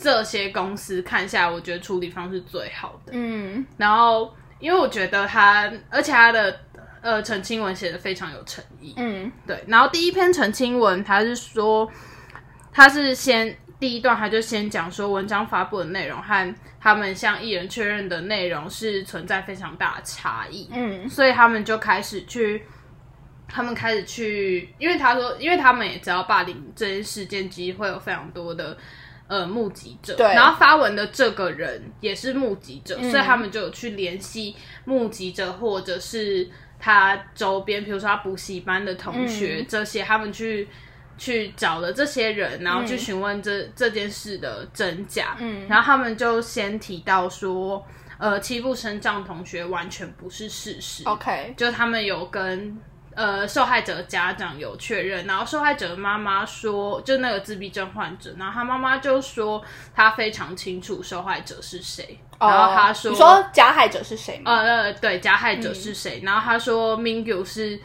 [0.01, 3.13] 这些公司看下来，我觉得处理方式最好的。
[3.15, 6.61] 嗯然后因为我觉得他，而且他的
[7.03, 8.95] 呃澄清文写的非常有诚意。
[8.97, 11.91] 嗯对，然后第一篇澄清文，他是说
[12.73, 20.69] 他是先第一段，他就先讲说文章发布的内容和他们向艺人确认的内容是存在非常大的差异。
[20.73, 22.63] 嗯所以他们就开始去，
[23.49, 28.77] 他们开始去，因为他说，因为他们也知道霸凌这件事件，其实会有非常多的
[29.31, 30.27] 呃目击者，对。
[30.27, 33.11] 然后发文的这个人也是目击者，嗯。
[33.11, 36.47] 所以他们就有去联系目击者，或者是
[36.79, 39.67] 他周边，比如说他补习班的同学、嗯。
[39.67, 40.69] 这些，他们去。
[41.19, 42.99] 去找了这些人，然后去嗯。
[42.99, 45.69] 询问这、这件事的真假，嗯。
[45.69, 52.75] 然后他们就先提到说，呃，欺负生障同学完全不是事实，，OK，就他们有跟
[53.15, 59.63] 呃受害者家长有确认，然后受害者的妈妈说，就那个自闭症患者，然后他妈妈就说
[59.95, 64.53] 他非常清楚受害者是谁，然后他说，哦你说加害者是谁吗？
[64.53, 67.81] 呃呃对加害者是谁，然后他说 Mingyu 是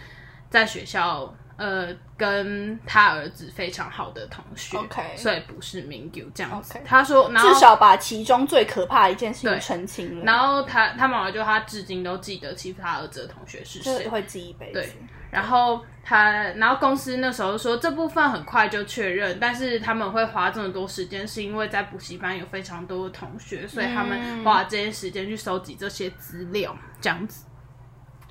[0.49, 6.75] 在学校呃跟他儿子非常好的同学 OK 所以不是 Mingyu 这样子。
[6.85, 14.07] 他说，然后至少把其中最可怕的一件事情澄清了，然后他他妈妈就他至今都记得欺负他儿子的同学是谁。
[14.07, 14.89] 会记一辈子对。
[15.35, 27.45] 然后他，然后公司那时候说这部分很快就确认，但是他们会花这么多时间，是因为在补习班有非常多的同学，所以他们花这些时间去收集这些资料，这样子。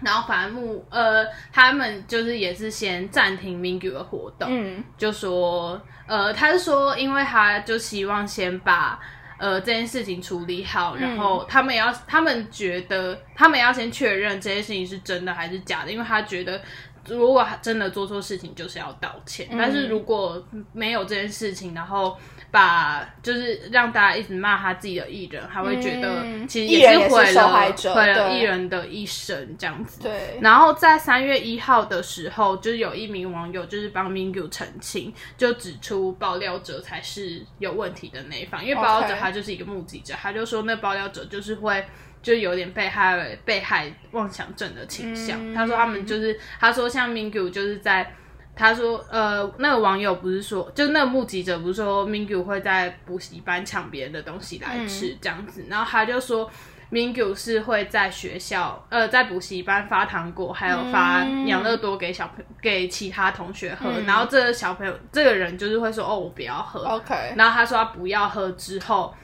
[0.01, 8.99] 然后反正目呃，他们就是也是先暂停 Mingyu 的活动，嗯就说呃，他是说，因为他就希望先把
[9.39, 16.61] 呃这件事情处理好，然后他们也要，他们觉得他们要先确认这件事情是真的还是假的，因为他觉得。
[17.09, 19.49] 如果真的做错事情，就是要道歉。
[19.53, 22.17] 但是如果没有这件事情，然后
[22.55, 27.49] 把就是让大家一直骂他自己的艺人，他会觉得嗯其实也是毁了
[27.93, 30.01] 毁了艺人的一生这样子。
[30.01, 41.85] 对，然后在三月一号的时候，就是有一名网友就是帮 Mingyu 澄清，就指出爆料者才是有问题的那一方，因为爆料者他就是一个目击者，他就说那爆料者就是会。
[42.25, 45.39] 就有点被害被害妄想症的倾向。
[45.39, 48.15] 嗯他说他们就是，他说像 Mingyu 就是在，
[48.57, 56.49] 他说呃那个网友不是说，就那个目击者不是说 Mingyu 会在补习班抢别人的东西来吃、这样子，然后他就说
[56.93, 61.47] Mingyu 是会在学校呃在补习班发糖果，还有发嗯。
[61.47, 69.15] 养乐多给小朋给其他同学喝，然后这个小朋友这个人就是会说哦我不要喝，OK，然后他说他不要喝之后，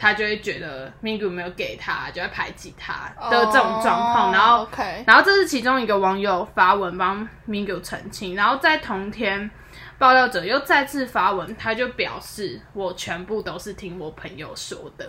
[0.00, 4.30] 他就会觉得 Mingyu 没有给他，就会排挤他的这种状况。
[4.30, 9.50] 哦然后 OK，然后这是其中一个网友发文帮 Mingyu 澄清，然后在同天。
[9.98, 15.06] 爆料者又再次发文，他就表示我全部都是听我朋友说的。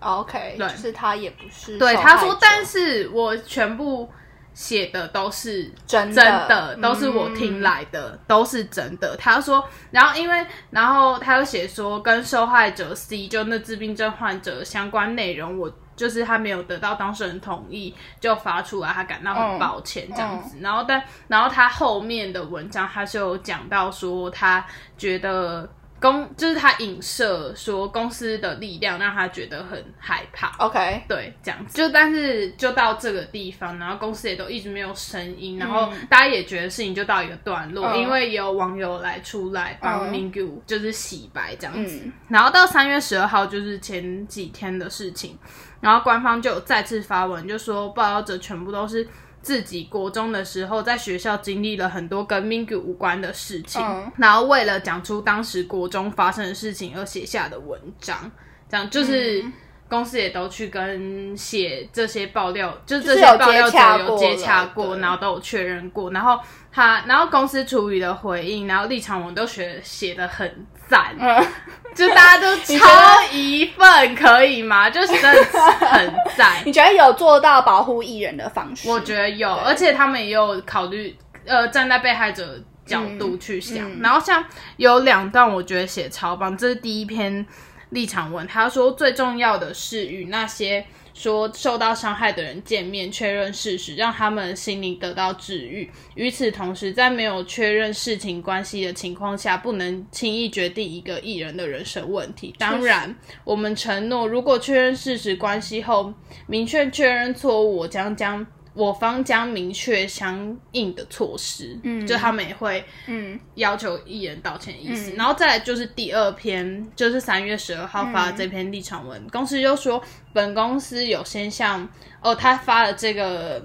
[0.00, 4.10] OK，对就是他也不是对，他说，但是我全部
[4.56, 9.14] 写的都是真的真的，都是我听来的，都是真的。
[9.18, 20.56] 他说，然后因为，然后他又写说，跟受害者 C 就那自闭症患者相关内容，我就是他没有得到当事人同意就发出来，他感到很抱歉这样子。
[20.62, 24.64] 然后但然后他后面的文章他是有讲到说，他
[24.96, 25.68] 觉得。
[26.06, 31.76] 公就是他影射说公司的力量让他觉得很害怕，OK，对，这样子。
[31.76, 42.00] 就但是就到这个地方，然后公司也都一直没有声音，然后大家也觉得事情就到一个段落，嗯因为也有网友来出来帮嗯 Mingyu 就是洗白这样子。
[42.04, 45.36] 嗯然后到三月十二号就是前几天的事情，
[45.80, 49.06] 然后官方就有再次发文，就说报道者全部都是。
[49.46, 54.10] 自己国中的时候，在学校经历了很多跟 Mingyu 无关的事情，嗯。
[54.16, 58.28] 然后为了讲出当时国中发生的事情而写下的文章，
[58.68, 59.52] 这样就是嗯。
[59.88, 66.40] 公司也都去跟写这些爆料，就就是这些爆料有接洽者有接过洽过，然后都有确认过，然后
[66.72, 71.46] 他，然后公司处理的回应，然后立场我们都学写的很赞，嗯，
[71.94, 74.88] 就大家都超一份，可以吗？
[74.90, 76.62] 就是真的很赞。
[76.64, 78.88] 你觉得有做到保护艺人的方式？
[78.88, 83.78] 我觉得有，而且他们也有考虑，呃，站在被害者角度去想。
[83.78, 84.44] 嗯然后像
[84.76, 87.46] 有两段，我觉得写超棒，这是第一篇
[87.90, 90.86] 立场文，他说最重要的是与那些。
[91.16, 95.90] 说受到伤害的人见面，确认事实，让他们心灵得到治愈。
[96.14, 102.54] 与此同时，在没有确认事情关系的情况下，不能轻易决定一个艺人的人生问题。
[102.58, 106.12] 当然，我们承诺，如果确认事实关系后，
[106.46, 111.76] 明确确认错误，我将将我方将明确相应的措施。
[111.82, 115.12] 嗯，就他们也会嗯要求艺人道歉的意思。
[115.16, 120.00] 然后再来就是第二篇，就是三月十二号发的这篇立场文，公司就说
[120.32, 121.88] 本公司有先向
[122.20, 123.64] 哦，他发了这个，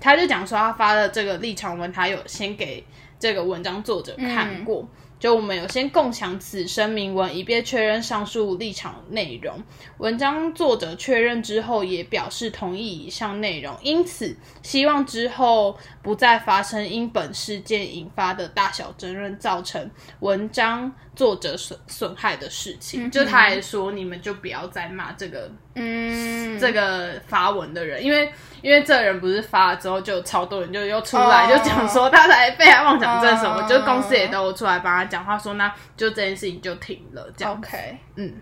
[0.00, 2.84] 他就讲说他发了这个立场文，他有先给
[3.20, 4.88] 这个文章作者看过。
[5.18, 9.62] 就我们有先共享此声明文，以便确认上述立场内容。
[9.98, 23.10] 文章作者确认之后，也表示同意以上内容，因此希望之后不再发生因本事件引发的大小争论造成文章作者损损害的事情。
[23.10, 37.54] 就他还说，你们就不要再骂这个嗯，这个发文的人，因为因为这个人不是发了之后，就超多人就又出来、哦就讲说他才被害妄想症什么，哦就公司也都出来帮他讲话说，那就这件事情就停了，这样。
[37.54, 38.34] OK，嗯，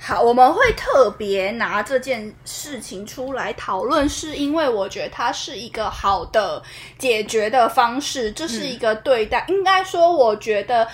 [0.00, 6.62] 好，我们会特别拿这件事情出来讨论，是因为我觉得它是一个好的
[6.96, 10.88] 解决的方式，这是一个对待，应该说，我觉得。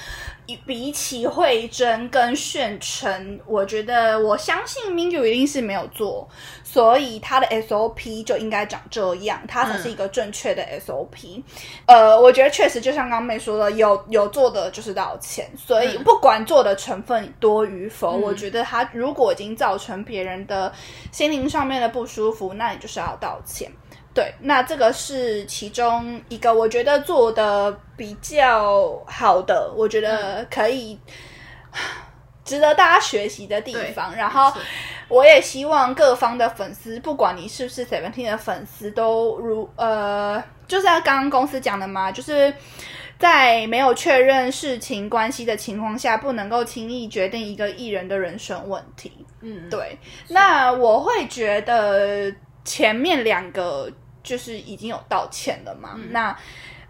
[0.67, 6.29] 比起慧珍跟炫成，我觉得我相信 Mingyu 一定是没有做，
[6.63, 11.43] 所以他的 SOP 就应该长这样，他才是一个正确的 SOP。
[11.87, 20.71] 呃，我觉得确实就像刚妹说的，有有做的就是道歉，所以不管做的成分多与否，我觉得他如果已经造成别人的
[21.11, 23.73] 心灵上面的不舒服，那你就是要道歉。
[24.15, 30.97] 对，那这个是其中一个我觉得做的比较好的，我觉得可以
[32.45, 34.15] 值得大家学习的地方。
[34.15, 34.57] 然后
[35.09, 42.55] 我也希望各方的粉丝，不管你是不是 Seventeen 的粉丝，都如呃，就是刚刚公司讲的嘛，就是
[43.19, 49.27] 在没有确认事情关系的情况下，不能够轻易决定一个艺人的人生问题。
[49.41, 49.99] 嗯，对。
[50.29, 52.33] 那我会觉得
[52.65, 53.91] 前面两个。
[54.25, 55.97] 就是已经有道歉了嘛？
[56.11, 56.37] 那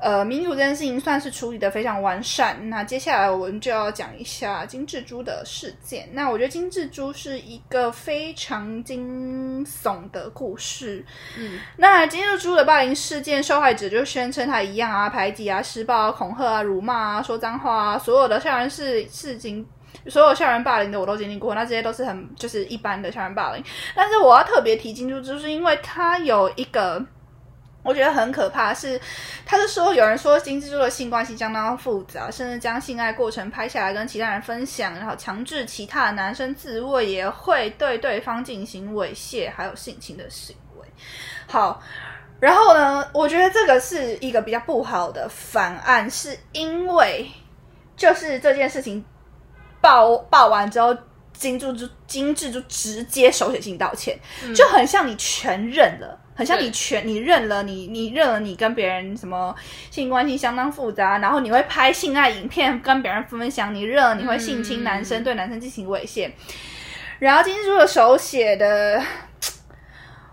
[0.00, 2.68] 呃，民主这件事情算是处理的非常完善。
[2.68, 6.06] 那接下来我们就要讲一下金志珠的事件。
[6.12, 11.02] 那我觉得金志珠是一个非常惊悚的故事。
[11.38, 19.66] 嗯，那金志珠的霸凌事件，受害者就宣称他一样啊，排挤啊，施暴啊，恐吓啊，辱骂啊，说脏话啊，所有的校园事事情，
[20.08, 21.54] 所有校园霸凌的我都经历过。
[21.54, 23.64] 那这些都是很就是一般的校园霸凌。
[23.94, 27.02] 但是我要特别提金珠，就是因为他有一个。
[27.84, 28.98] 我觉得很可怕，是
[29.44, 40.88] 他是说有人说金蜘蛛的性关系相当复杂，甚至将性爱过程拍下来跟其他人分享，然后强制其他的男生自慰，也会对对方进行猥亵还有性侵的行为。
[41.46, 41.82] 好，
[42.40, 47.30] 然后呢，我觉得这个是一个比较不好的反案，是因为
[47.94, 49.04] 就是这件事情
[49.82, 50.96] 报报完之后，
[51.34, 54.18] 金蜘蛛金蜘蛛直接手写信道歉，
[54.54, 56.18] 就很像你全认了。
[56.34, 59.54] 很像你全你认了你你认了你跟别人什么
[59.90, 66.30] 性关系相当复杂，然后你会拍性爱影片跟别人分享，你认了你会性侵男生对男生进行猥亵，
[67.18, 69.02] 然后金珠的手写的，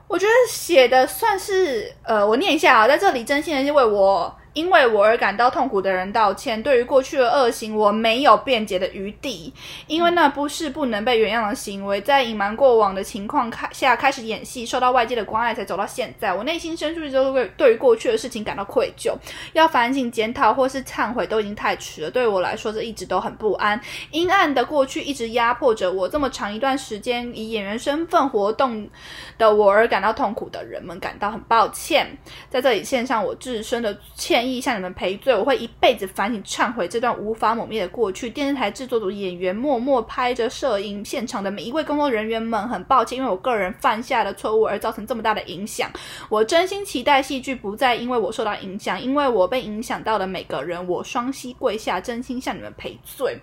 [0.08, 4.38] 我觉得写的算是呃，我念一下啊，在这里真心的是为我。
[4.54, 6.62] 因为我而感到痛苦的人道歉。
[6.62, 9.54] 对于过去的恶行，我没有辩解的余地，
[9.88, 12.02] 因为那不是不能被原谅的行为。
[12.02, 16.34] 在隐瞒过往的情况下开始演戏，受到外界的关爱才走到现在。
[16.34, 19.14] 我内心深处就会对于过去的事情感到愧疚，
[19.54, 22.12] 要反省检讨或是忏悔都已经太迟了。
[22.12, 23.80] 对我来说，这一直都很不安。
[24.12, 26.10] 阴暗的过去一直压迫着我。
[26.10, 28.90] 这么长一段时间以演员身份活动
[29.38, 32.06] 的我而感到痛苦的人们感到很抱歉。
[32.50, 34.41] 在这里献上我自身的歉。
[34.48, 38.30] 意向你们赔罪，我会一辈子反省忏悔这段无法抹灭的过去。
[38.30, 45.90] 电视台制作组、演员默默拍着摄影现场的每一位工作人员们，很抱歉，因为我个人犯下的错误而造成这么大的影响。
[46.30, 53.40] 我真心期待戏剧不再因为我受到影响，因为我被影响到的每个人，我双膝跪下，真心向你们赔罪。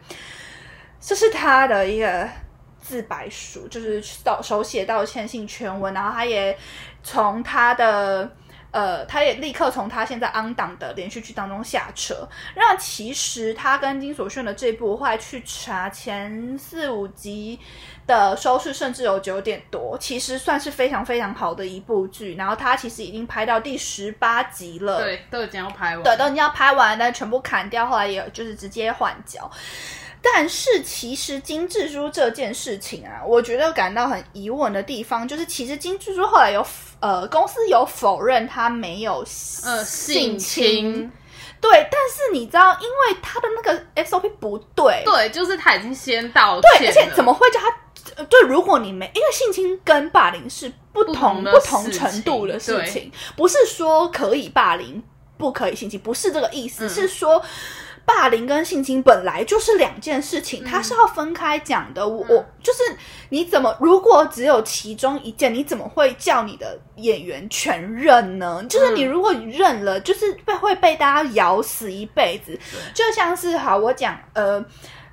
[1.00, 2.28] 这是他的一个
[2.80, 6.56] 自白书，就是道手写道歉信全文，然后他也
[7.02, 8.30] 从他的。
[8.70, 12.28] 呃，他也立刻从他现在安档的连续剧当中下车。
[12.54, 17.58] 那其实他跟金所炫的这部，后来去查前四五集
[18.06, 22.34] 的收视，甚至有九点多，其实算是非常非常好的一部剧。
[22.34, 29.50] 然后他其实已经拍到第十八集了，对，都已经要拍完，对，都已经要拍完，但全部砍掉，后来也就是直接换角。
[30.20, 36.66] 但是其实金智书这件事情啊，我觉得感到很疑问的地方，就是其实金智书后来有
[37.00, 39.24] 呃公司有否认他没有
[39.64, 41.10] 呃性侵，
[41.60, 48.24] 对，但是你知道，因为他的那个 SOP 不对，对，就是他已经先道歉，而且怎么会叫他？
[48.24, 55.00] 对，如果你没，因为性侵跟霸凌是不同不同程度的事情，不是说可以霸凌
[55.36, 57.40] 不可以性侵，不是这个意思，是说。
[58.08, 62.08] 霸凌跟性侵本来就是两件事情，它是要分开讲的。
[62.08, 62.24] 我
[62.62, 62.78] 就是
[63.28, 68.64] 你怎么如果只有其中一件，你怎么会叫你的演员全认呢？
[68.66, 72.58] 就是你如果认了，就是被会被大家咬死一辈子。
[72.94, 74.64] 就像是好，我讲呃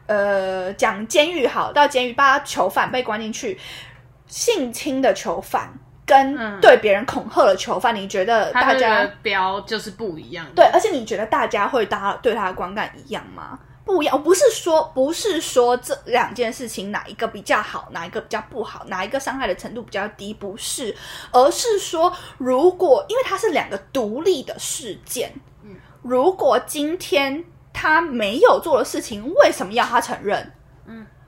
[0.08, 3.60] 呃讲监狱好，到监狱把囚犯被关进去，
[4.26, 5.78] 性侵的囚犯。
[6.06, 10.46] 跟对别人恐吓的囚犯，你觉得大家标就是不一样？
[10.56, 13.58] 对，而且你觉得大家会大对他的观感一样吗？
[13.84, 14.24] 不一样。
[14.24, 20.96] 不是说不是说这两件事情哪一个比较好，哪一个比较不好，哪一个伤害的程度比较低，不是，
[21.32, 25.34] 而是说如果因为它是两个独立的事件，
[25.64, 27.44] 嗯，如果今天
[27.74, 30.52] 他没有做的事情，为什么要他承认？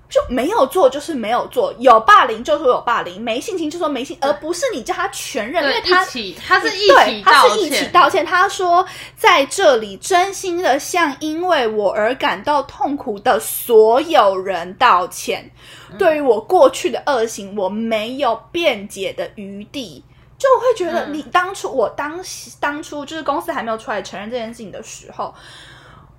[0.07, 0.09] 嗯。
[0.09, 8.25] 就没有做就是没有做，有霸凌就说有霸凌，没性侵就说没性，而不是你叫他全认，因为，他起，他是一对，起道他是一起歉，道歉。
[8.25, 8.85] 他说
[9.17, 15.43] 在这里真心的向因为我而感到痛苦的所有人道歉。
[15.91, 20.03] 嗯对于我过去的恶行，我没有辩解的余地。
[20.37, 25.33] 就我会觉得，嗯你当初、我当时当初就是公司还没有出来承认这件事情的时候，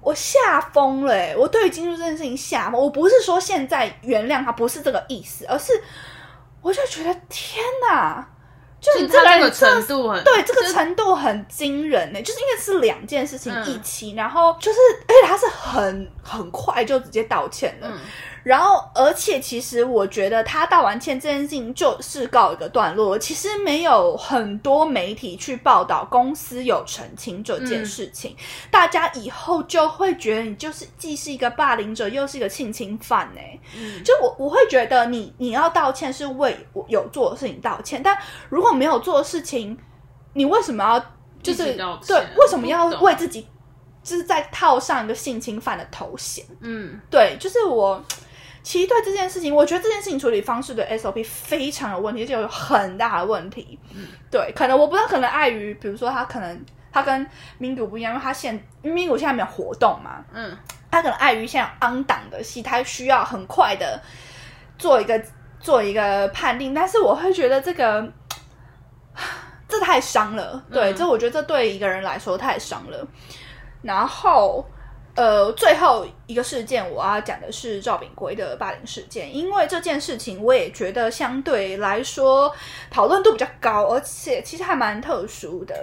[0.01, 1.34] 我吓疯了、欸。
[1.36, 2.80] 我对于金柱这件事情吓疯。
[2.80, 5.72] 我不是说现在原谅他，不是这个意思，而是
[6.61, 8.26] 我就觉得天哪！
[8.80, 14.78] 就就是你这个程度很对这个程度很惊人呢、就是因为是两件事情嗯一起，然后就是
[15.09, 17.99] 而且他是很很快就直接道歉了，嗯
[18.43, 28.36] 然后而且其实我觉得他道完歉这件事情就是告一个段落，其实没有很多媒体去报道公司有澄清这件事情，
[28.70, 33.41] 大家以后就会觉得你就是既是一个霸凌者，又是一个性侵犯呢、
[33.76, 34.03] 嗯。
[34.05, 38.16] 就我我会觉得你你要道歉是为我有做的事情道歉，但
[38.49, 39.76] 如果没有做的事情，
[40.34, 40.99] 你为什么要
[41.43, 41.74] 就一是
[42.07, 43.47] 对为什么要为自己
[44.03, 46.45] 就是在套上一个性侵犯的头衔？
[46.61, 47.01] 嗯。
[47.11, 48.03] 对，就是我
[48.62, 53.78] 其实对这件事情，我觉得这件事情处理方式的 SOP 非常有问题，而且有很大的问题。
[53.94, 54.06] 嗯。
[54.30, 57.26] 对，可能我不知道，可能碍于比如说他可能他跟
[57.59, 60.56] 民主不一样，因为他现因为民主现在没有活动嘛，嗯。
[60.90, 64.00] 他可能碍于现在 on 档的戏，他需要很快的
[64.78, 65.22] 做一个
[65.61, 68.11] 做一个判定，但是我会觉得这个
[69.68, 70.96] 这太伤了，对，嗯。
[70.96, 73.06] 这我觉得这对一个人来说太伤了。
[73.82, 74.66] 然后，
[75.19, 82.55] 呃，最后一个事件我要讲的是赵炳圭的霸凌事件，因为这件事情我也觉得相对来说
[82.89, 85.75] 讨论度比较高，而且其实还蛮特殊的。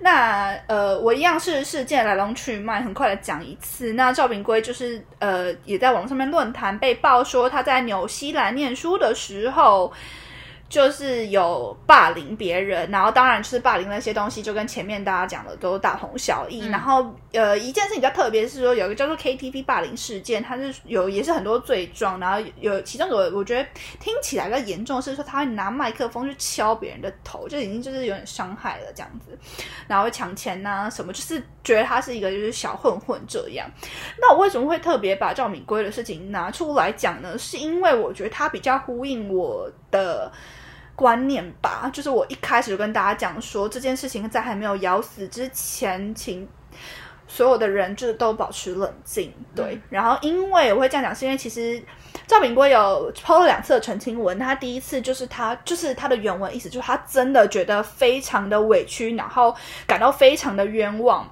[0.00, 3.92] 那呃，我一样是事件来龙去脉，很快的讲一次。
[3.92, 9.92] 那赵炳圭就是呃，也在网上面论坛被爆说他在纽西兰念书的时候。
[10.68, 16.60] 就是有霸凌别人，然后当然就是霸凌那些东西，就跟前面大家讲的都大同小异。
[16.66, 23.66] 嗯然后呃，一件事情比较特别是说，有一个叫做 KTV 霸凌事件，它是有也是很多罪状，然后有其中有我觉得
[23.98, 29.38] 听起来比较严重的是说，他会拿麦克风去敲别人的头，就已经就是有点伤害了这样子，
[29.86, 33.66] 然后抢钱呐、什么，就是觉得他是一个就是小混混这样。
[34.20, 37.38] 那我为什么会特别把赵敏圭的事情拿出来讲呢？
[37.38, 40.30] 是因为我觉得他比较呼应我的
[40.98, 46.48] 观念吧，就是我一开始就跟大家讲说，这件事情在还没有咬死之前，请
[47.28, 49.74] 所有的人就是都保持冷静，对。
[49.76, 51.80] 嗯然后因为我会这样讲，是因为其实
[52.26, 59.54] 赵炳圭有抛了两次的澄清文，他第一次就是他就是他的原文意思就是他真的觉得非常的委屈，然后
[59.86, 61.30] 感到非常的冤枉。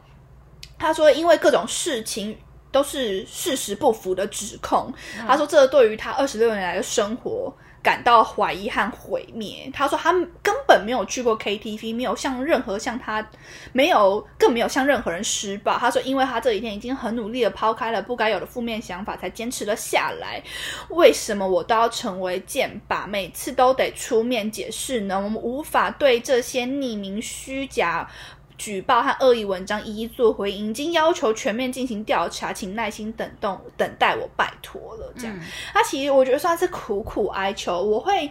[0.79, 2.39] 他说，因为各种事情
[2.71, 4.95] 都是事实不符的指控，
[5.27, 7.53] 他说这对于他二十六年来的生活
[7.87, 9.71] 感到怀疑和毁灭。
[9.73, 10.11] 他说他
[10.43, 13.25] 根本没有去过 KTV，没有向任何向他
[13.73, 15.79] 没有更没有向任何人施暴。
[15.79, 20.43] 他说，因为他这几天已经很努力的抛开了不该有的负面想法，才坚持了下来。
[20.89, 25.21] 为什么我都要成为剑靶，每次都得出面解释呢？
[25.21, 28.11] 我们无法对这些匿名虚假。
[28.57, 35.13] 举报和恶意文章一一做回应，已经要求全面进行调查，请耐心等动等待我，拜托了。
[35.19, 35.41] 这样，嗯
[35.73, 38.31] 他其实我觉得算是苦苦哀求，我会。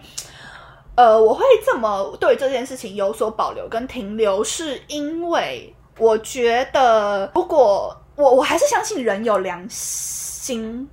[0.98, 10.88] 呃，我会这么对这件事情有所保留跟停留，是因为我觉得，如果我我还是相信人有良心，嗯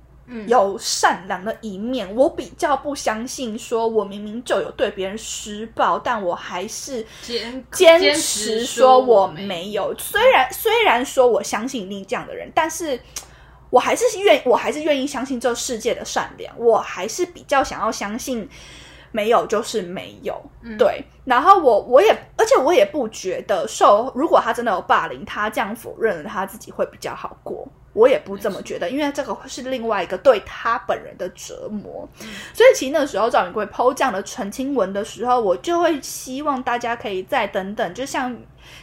[0.47, 2.15] 有善良的一面。
[2.15, 8.19] 我比较不相信，说我明明就有对别人施暴，但我还是坚坚坚持
[8.59, 9.93] 持说我没没有。
[9.97, 12.99] 虽然虽然说我相信你这样的人，但是
[13.69, 18.47] 我还是愿我还是愿意相信这世界的善良，我还是比较想要相信
[19.11, 20.41] 没有就是没有。
[20.61, 27.67] 嗯对，然后我我也而且我也不觉得受，如果他真的有霸凌，他这样否认了他自己会比较好过。
[27.93, 32.07] 我也不这么觉得，因为这个是另外一个对他本人的折磨。
[32.53, 38.35] 所以其实那时候赵敏贵剖这样的澄清文的时候，我就会希望大家可以再等等，就像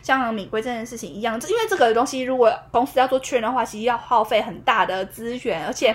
[0.03, 5.95] 像敏贵这件事情一样，这因为这个东西如果公司要做确认的话，其实要耗费很大的资源，而且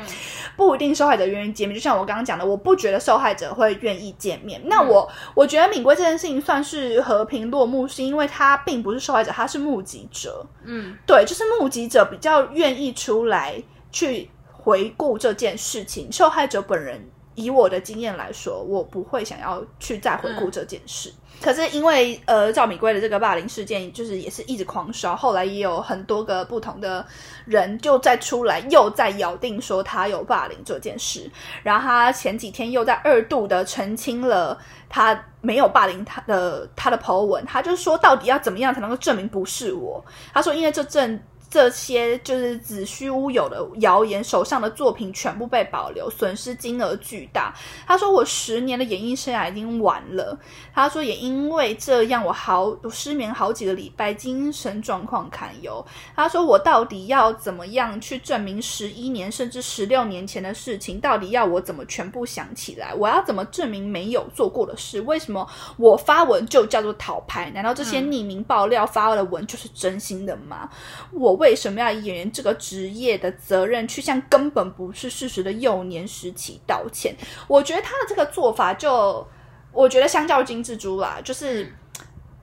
[0.56, 1.76] 不一定受害者愿意见面。
[1.76, 4.62] 就像我刚刚讲的，我不觉得受害者会愿意见面。
[4.66, 10.46] 那我我觉得敏贵这件事情算是和平落幕，是因为他并不是受害者，他是目击者。
[10.64, 13.62] 嗯对，就是目击者比较愿意出来
[13.92, 21.14] 去回顾这件事情，受害者本人以我的经验来说，我不会想要去再回顾这件事。
[21.42, 27.06] 可是因为呃赵敏圭的这个霸凌事件，就是也是一直狂烧，后来也有很多个不同的
[27.46, 31.30] 人就在出来又在咬定说他有霸凌这件事，
[31.64, 34.58] 然后他前几天又在二度的澄清了
[34.90, 40.04] 他没有霸凌他的他的 po 文，他就说到底要怎么样才能够证明不是我？
[40.34, 41.20] 他说因为这证。
[41.56, 47.56] 这些就是子虚乌有的谣言，手上的作品全部被保留，损失金额巨大。
[47.88, 50.38] 他说：“我十年的演艺生涯已经完了。”
[50.76, 55.82] 他说：“也因为这样，我好失眠好几个礼拜，精神状况堪忧。”
[56.14, 61.00] 他说：“我到底要怎么样去证明十一年甚至十六年前的事情？
[61.00, 62.94] 到底要我怎么全部想起来？
[62.94, 65.00] 我要怎么证明没有做过的事？
[65.00, 65.48] 为什么
[65.78, 67.50] 我发文就叫做讨拍？
[67.52, 70.70] 难道这些匿名爆料发的文就是真心的吗？
[71.14, 77.16] 我为为什么要以演员这个职业的责任去向根本不是事实的幼年时期道歉？
[77.48, 79.26] 我觉得他的这个做法，就
[79.72, 81.72] 我觉得相较金志珠啦，就是。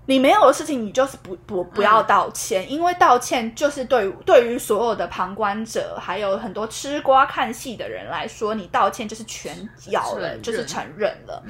[0.04, 9.56] 你没有的事情，你就是不不不要道歉，因为道歉就是对对于所有的旁观者，还有很多吃瓜看戏的人来说，你道歉就是全
[9.90, 11.40] 咬了，就是承认了。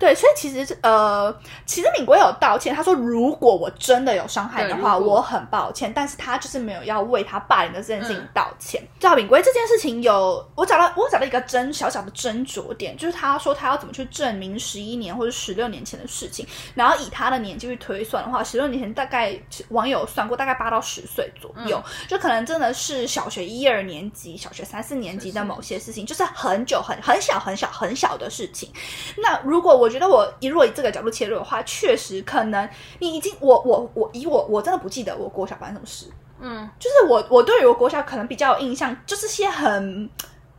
[0.00, 1.32] 对，所以其实呃，
[1.64, 8.82] 其实敏国有道歉，他说如果我真的有伤害的话，我很抱歉，但是他就是没有要为他霸凌的这件事情道歉。
[8.98, 16.44] 赵敏圭这件事情有我找到我找到一个真小小的斟酌点，就是他说他要怎么去证明十一年或者十六年前的事情，
[16.74, 17.91] 然后以他的年纪去推。
[17.92, 19.38] 推算的话，十六年前大概
[19.68, 21.78] 网友算过，大概八到十岁左右，
[22.08, 28.72] 就可能真的是小学一二年级、小学三四年级的某些事情，就是很久很很小很小很小的事情。
[29.18, 32.66] 那如果我觉得我以若以这个角度切入的话，确实可能
[32.98, 36.06] 你已经我我我以我我真的不记得我国小发生什么事，
[36.40, 40.08] 嗯，就是我我对于我国小可能比较有印象，就是些很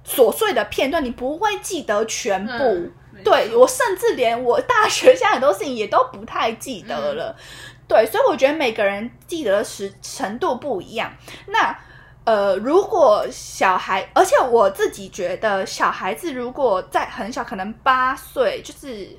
[0.06, 2.92] 琐碎的片段，你不会记得全部。
[3.24, 7.36] 对我甚至连我大学现在很多事情也都不太记得了，
[7.88, 11.12] 对，所以我觉得每个人记得的时程度不一样。
[11.48, 11.76] 那
[12.26, 19.18] 呃，如果小孩，而且我自己觉得小孩子如果在很小，可能八岁，就是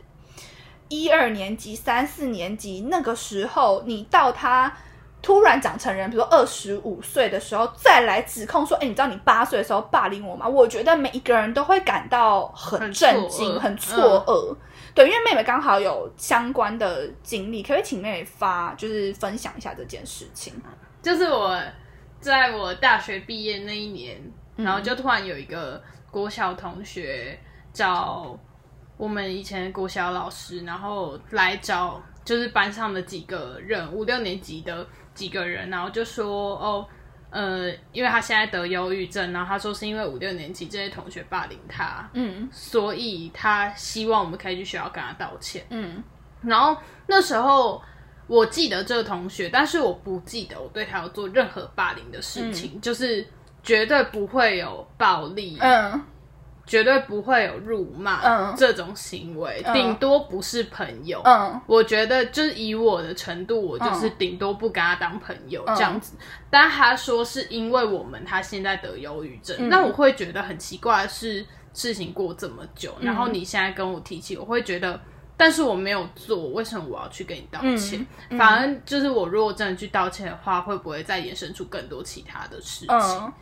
[0.88, 4.72] 一二年级、三四年级那个时候，你到他。
[5.24, 14.54] 突然长成人，比如说二十五岁的时候再来指控说：“哎，你知道你八岁的时候霸凌我吗？”我觉得每一个人都会感到很震惊、很错愕。
[14.94, 20.52] 对，因为妹妹刚好有相关的经历，可不可以请妹妹发，就是分享一下这件事情？
[21.00, 21.58] 就是我
[22.20, 24.20] 在我大学毕业那一年，
[24.56, 27.38] 然后就突然有一个国小同学
[27.72, 28.38] 找
[28.98, 34.86] 我们以前国小老师，然后来找就是班上的几个人，五六年级的。
[35.14, 36.86] 几个人，然后就说哦，
[37.30, 46.02] 呃，因为他现在得忧郁症，然后他说是因为五六年级这些同学霸凌他，嗯，所以他希望我们可以去学校跟他道歉，嗯，
[46.42, 47.82] 然后那时候
[48.26, 53.26] 我记得这个同学，但是我不记得我对他有做任何霸凌的事情，就是
[53.62, 56.02] 绝对不会有暴力，嗯。
[56.66, 61.20] 绝对不会有辱骂这种行为，顶多不是朋友。
[61.24, 66.16] 嗯，我觉得就是以我的程度，我就是顶多不跟他当朋友这样子。
[66.48, 71.44] 但他说是因为我们他现在得忧郁症，那我会觉得很奇怪的是，
[71.74, 74.98] 事情过这么久，然后你现在跟我提起，我会觉得，
[75.36, 78.06] 但是我没有做，为什么我要去跟你道歉？
[78.38, 83.32] 反而就是我如果真的去道歉的话，会不会再衍生出更多其他的事情？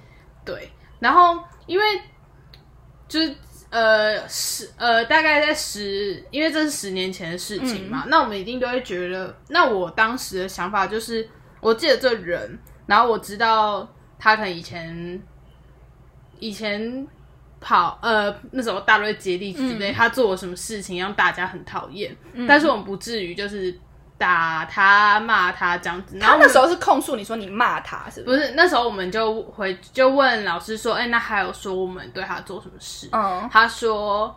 [0.44, 1.84] 对，然后因为。
[3.12, 3.34] 就是
[3.68, 11.28] 呃十呃大概在十，因为这是十年前的事情嘛，那我们一定都会觉得，那我当时的想法就是，
[11.60, 13.86] 我记得这人，然后我知道
[14.18, 15.22] 他可能以前
[16.38, 17.06] 以前
[17.60, 22.16] 跑呃那时候大瑞接力之类，他做了什么事情让大家很讨厌，
[22.48, 23.78] 但是我们不至于就是。
[24.22, 28.52] 打他骂他这样子，他那时候是控诉你说你骂他是不是？
[28.52, 33.08] 那时候我们就回就问老师说，哎，那还有说我们对他做什么事？
[33.10, 34.32] 嗯，他说，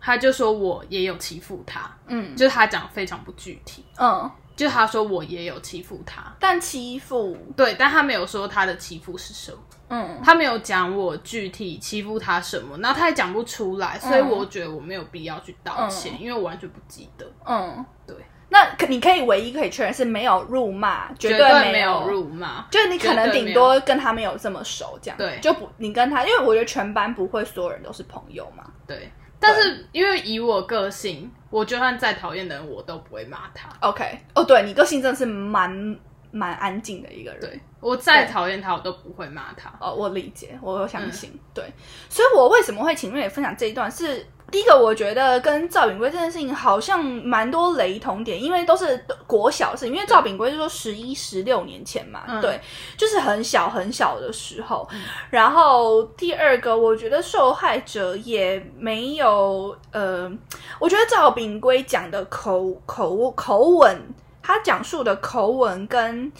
[0.00, 7.36] 他就说我也有欺负他，嗯，就是他讲非常不具体，嗯，就他说我也有欺负他，但欺负。
[7.54, 9.58] 对，但他没有说他的欺负是什么，
[9.90, 18.16] 嗯，他没有讲我具体欺负他什么，然后他也讲不出来，所以我觉得我没有必要去道歉，因为我完全不记得，嗯，对。
[18.54, 29.10] 那可你可以唯一可以确认是没有辱骂，绝对没有辱骂，就是你可能顶多跟他没有这么熟，这样对，就不你跟他，因为我觉得全班不会所有人都是朋友嘛，对。
[29.40, 33.68] 但是因为以我个性，我就算再讨厌的人，我都不会骂他。
[33.80, 35.98] OK，哦，对你个性真的是蛮
[36.30, 39.72] 蛮安静的一个人，对我再讨厌他，我都不会骂他。
[39.80, 41.64] 哦，我理解，我相信，对，
[42.08, 44.24] 所以我为什么会请瑞也分享这一段是。
[44.54, 49.88] 第一个，我觉得跟赵炳圭这件事情好像蛮多雷同点，因为都是国小事。
[49.88, 52.60] 因为赵炳圭就说十一、十六年前嘛，对，
[52.96, 54.88] 就是很小很小的时候。
[55.28, 60.30] 然后第二个，我觉得受害者也没有呃，
[60.78, 64.00] 我觉得赵炳圭讲的口口口吻，
[64.40, 66.32] 他讲述的口吻跟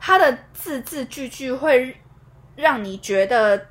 [0.00, 1.96] 他的字字句句，会
[2.56, 3.64] 让你觉得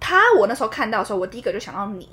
[0.00, 0.22] 他。
[0.38, 2.08] 我那时候看到的时候，我第一个就想到你。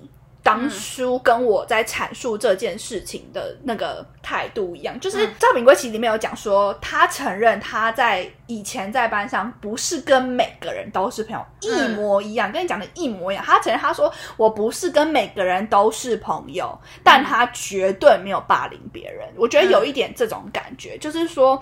[0.45, 13.43] 当初跟我在阐述这件事情的那个态度一样，就是赵炳圭其实里面有讲说，他承认他在以前在班上不是跟每个人都是朋友一模一样，跟你讲的一模一样。
[13.43, 19.27] 他承认他说我不是跟每个人都是朋友，但他绝对没有霸凌别人。
[19.35, 21.59] 我觉得有一点这种感觉，就是说，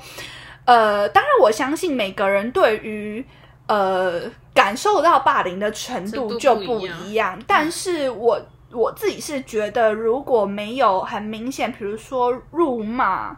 [0.66, 3.26] 呃，当然我相信每个人对于
[3.68, 4.24] 呃
[4.54, 8.42] 感受到霸凌的程度就不一样，但是我。
[8.74, 13.38] 我自己是觉得，如果没有很明显，比如说辱骂、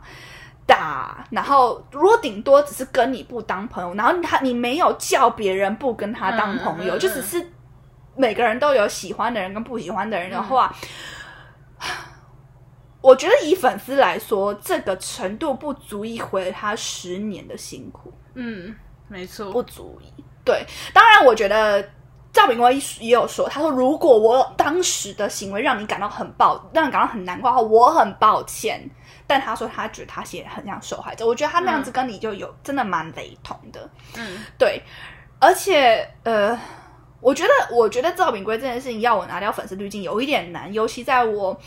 [0.66, 7.46] 打，然后如果顶多只是跟你不当朋友，然后他你没有叫别人不跟他当朋友，就只是
[8.16, 10.74] 每个人都有喜欢的人跟不喜欢的人的话，
[13.02, 18.14] 我觉得以粉丝来说，这个程度不足以毁他十年的辛苦。
[18.34, 18.76] 嗯，
[19.08, 20.24] 没错，不足以。
[20.44, 21.88] 对，当然，我觉得。
[22.36, 28.88] 赵炳威也有说，他说如果我当时的行为让你感到很抱，让你感到很难过的话，我很抱歉。
[29.26, 33.90] 但他说他觉得他也很像受害者，我觉得他那样子跟你就有真的蛮雷同的。
[34.18, 34.84] 嗯，对。
[35.40, 36.60] 而且呃，
[37.22, 41.58] 我觉得我觉得赵炳圭这件事情要我拿掉粉丝滤镜有一点难，尤其在我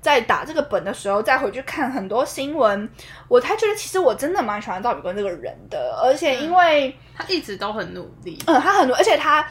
[0.00, 2.88] 在打这个本的时候，再回去看很多新闻，
[3.26, 6.00] 我才觉得其实我真的蛮喜欢赵炳圭这个人的。
[6.00, 9.44] 而且因为他一直都很努力，嗯，他很努，而且他。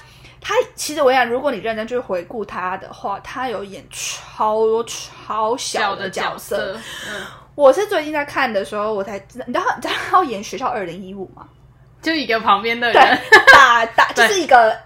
[0.44, 6.78] 他其实我想，如果你认真去回顾他的话，他有演超多超小的角色。
[7.10, 7.22] 嗯，
[7.56, 11.48] 我是最近在看的时候，我才知道，你知道你知道他演学校二零一五吗？
[12.02, 13.20] 就一个旁边的人，
[13.54, 14.78] 打 打就是一个，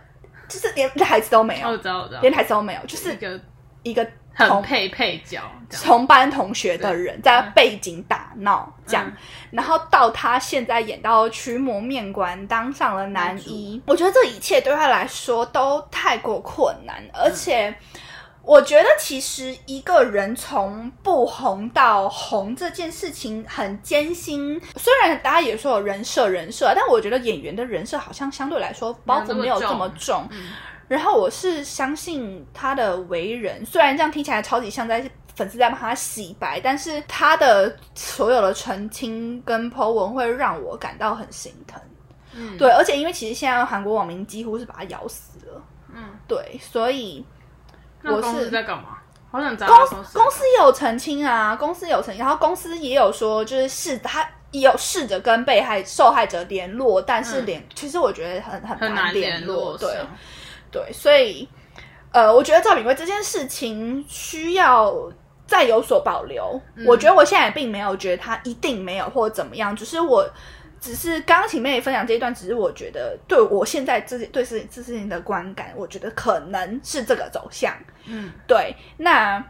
[0.48, 3.42] 就是连台词都没有，我知道，我知道，连台词都没有，就是一个
[3.82, 4.08] 一个。
[4.38, 5.42] 很配配角，
[5.84, 9.12] 同班同学的人在背景打闹这样，
[9.50, 17.76] 然后到他现在演到驱魔面馆当上了男一，我觉得这一切对他来说都太过困难，而且
[18.44, 24.62] 我觉得其实一个人从不红到红这件事情很艰辛。
[24.76, 30.30] 虽然大家也说有人设人设，但我觉得演员的人设好像相对来说包袱没有这么重。
[30.88, 41.80] 然后我是相信他的为人，虽然这样听起来超级像在粉丝在帮他洗白，但是他的所有的澄清跟 po 文会让我感到很心疼。
[42.34, 45.62] 嗯，对，而且因为其实现在韩国网民几乎是把他咬死了。
[45.94, 47.26] 嗯，对，所以
[48.04, 48.98] 我是在干嘛？
[49.30, 59.90] 好想找公司公司也有澄清啊，公司有澄清，然后公司也有说，就是是他也有试着跟被害受害者联络，但是联其实我觉得很很难联络，对。
[60.78, 61.50] 对，所以，
[62.12, 64.94] 呃，我觉得赵炳贵这件事情需要
[65.48, 66.62] 再有所保留。
[66.86, 70.30] 我觉得我现在并没有觉得他一定没有或者怎么样，只是我
[70.80, 77.74] 只是刚刚请妹妹分享这一段，只是我觉得对我现在这对事这事情的观感，我觉得可能是这个走向。
[78.06, 79.44] 嗯，对，那。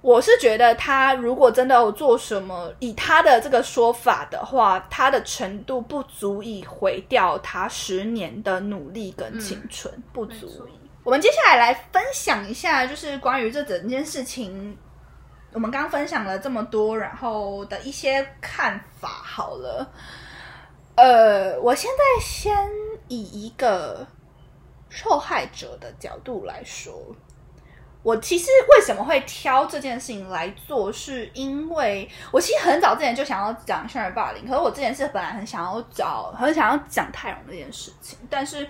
[0.00, 10.88] 我是觉得他如果真的有做什么，以他的这个说法的话，他的程度不足以毁掉他十年的努力跟青春，不足以。
[11.02, 14.78] 我们接下来来分享一下，就是关于这整件事情，
[15.52, 19.08] 我们刚分享了这么多，然后的一些看法。
[19.08, 19.90] 好了，
[20.94, 22.56] 呃，我现在先
[23.08, 24.06] 以一个
[24.88, 26.94] 受害者的角度来说。
[28.02, 38.66] 我其实为什么会挑这件事情来做，是因为我其实很早之前就想要讲校园霸凌，可是我之前是本来很想要找，很想要讲泰容这件事情，但是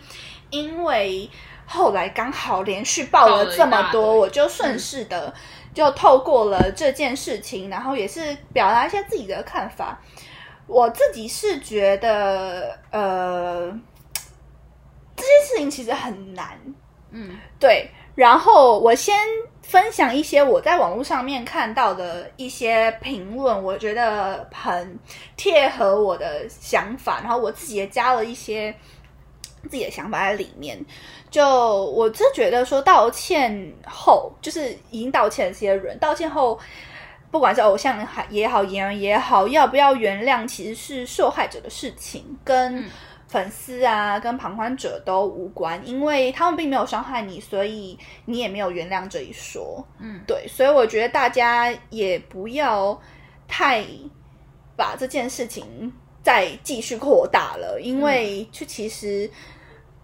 [0.51, 1.31] 因为
[1.67, 5.33] 后来刚好连续爆了这么多，我就顺势的
[5.75, 10.01] 就透过了这件事情，然后也是表达一下自己的看法。
[10.67, 13.71] 我自己是觉得，呃，
[15.15, 16.59] 这件事情其实很难，
[17.11, 17.91] 嗯，对。
[18.19, 19.17] 然后我先
[19.63, 24.99] 分享一些我在网络上面看到的一些评论，我觉得很
[25.37, 27.21] 贴合我的想法。
[27.21, 28.75] 然后我自己也加了一些
[29.71, 30.85] 自己的想法在里面。
[31.31, 36.59] 就我是觉得说，道歉后就是已经道歉的这些人，道歉后
[37.31, 42.85] 不管是偶像也好，演员也好，要不要原谅，其实是受害者的事情，跟
[43.29, 49.87] 粉丝啊跟旁观者都无关，因为他们并没有伤害你，所以你也没有原谅这一说。
[50.01, 52.99] 嗯，对，所以我觉得大家也不要
[53.47, 53.85] 太
[54.77, 59.31] 把这件事情再继续扩大了，因为就其实，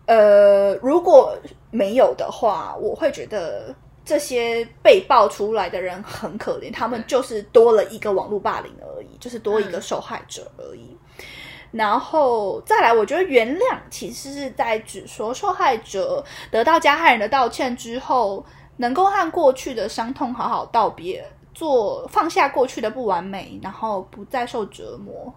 [0.04, 1.34] 呃，如果
[1.70, 10.94] 没有的话，我会觉得这些被爆出来的人很可怜，他们就是多了一个网络霸凌而已，就是多一个受害者而已。
[11.76, 18.46] 然后再来，我觉得原谅其实是在指说受害者得到加害人的道歉之后，
[18.76, 25.34] 能够和过去的伤痛好好道别，做放下过去的不完美，然后不再受折磨。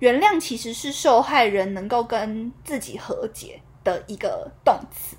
[0.00, 5.16] 原谅其实是受害人能够跟自己和解的一个动词，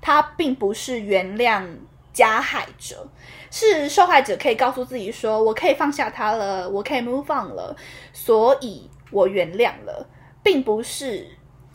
[0.00, 1.62] 它并不是原谅
[2.10, 3.06] 加害者，
[3.50, 7.76] 是受害者可以告诉自己说：“我可以放下他了，我可以 move on 了。”
[8.14, 8.88] 所以。
[9.10, 10.06] 我原谅了，
[10.42, 11.26] 并不是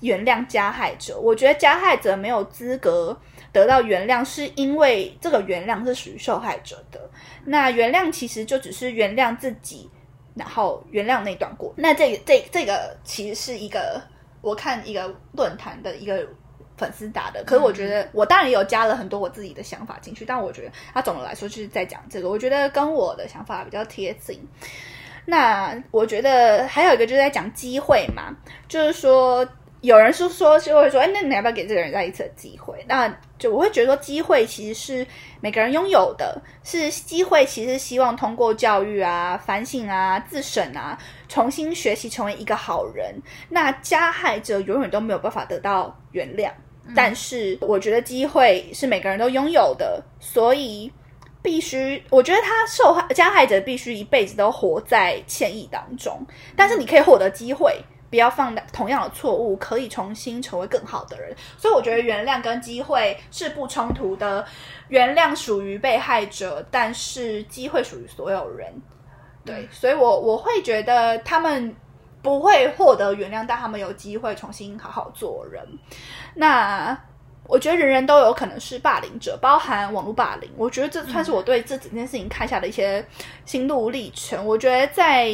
[0.02, 1.20] 原谅加害者。
[1.20, 3.18] 我觉得加害者没有资格
[3.52, 7.10] 得到原谅，是因为这个原谅是属于受害者的。
[7.46, 9.90] 那原谅其实就只是原谅自己，
[10.36, 11.74] 然后原谅那段过。
[11.78, 14.02] 那这这这个其实是一个
[14.42, 16.28] 我看一个论坛的一个
[16.78, 24.40] 粉丝打的，可是我觉得我当然也有加了很多我自己的想法进去，但我觉得他总的来说就是在讲这个，我觉得跟我的想法比较贴近。
[25.26, 28.36] 那我觉得还有一个就是在讲机会嘛，
[28.67, 29.47] 就是说
[29.82, 32.84] 有人是说就会说，哎，那你要不要给这个人再一次机会？
[32.88, 33.07] 那
[33.38, 35.07] 就我会觉得说，机会其实是
[35.39, 40.97] 每个人拥有的，是机会，其实希望通过教育啊、反省啊、自省啊，
[41.30, 43.15] 重新学习成为一个好人。
[43.47, 46.51] 那加害者永远都没有办法得到原谅，
[46.95, 50.91] 但是我觉得机会是每个人都拥有的，所以。
[51.42, 56.26] 必须，我觉得他受害加害者必须一辈子都活在歉意当中。
[56.56, 61.34] 但是你可以获得机会，不要犯同样的错误，可以重新成为更好的人。
[61.58, 64.46] 所以我觉得原谅跟机会是不冲突的。
[64.90, 68.74] 原谅属于被害者，但是机会属于所有人。
[69.46, 71.74] 对，所以我我会觉得他们
[72.22, 75.66] 不会获得原谅，但他们有机会重新好好做人。
[76.36, 77.00] 那。
[77.50, 80.47] 我觉得人人都有可能是霸凌者，包含网络霸凌。
[80.56, 83.04] 我觉得这算是我对这整件事情看下的一些
[83.43, 84.45] 心路历程。
[84.45, 85.28] 我觉得在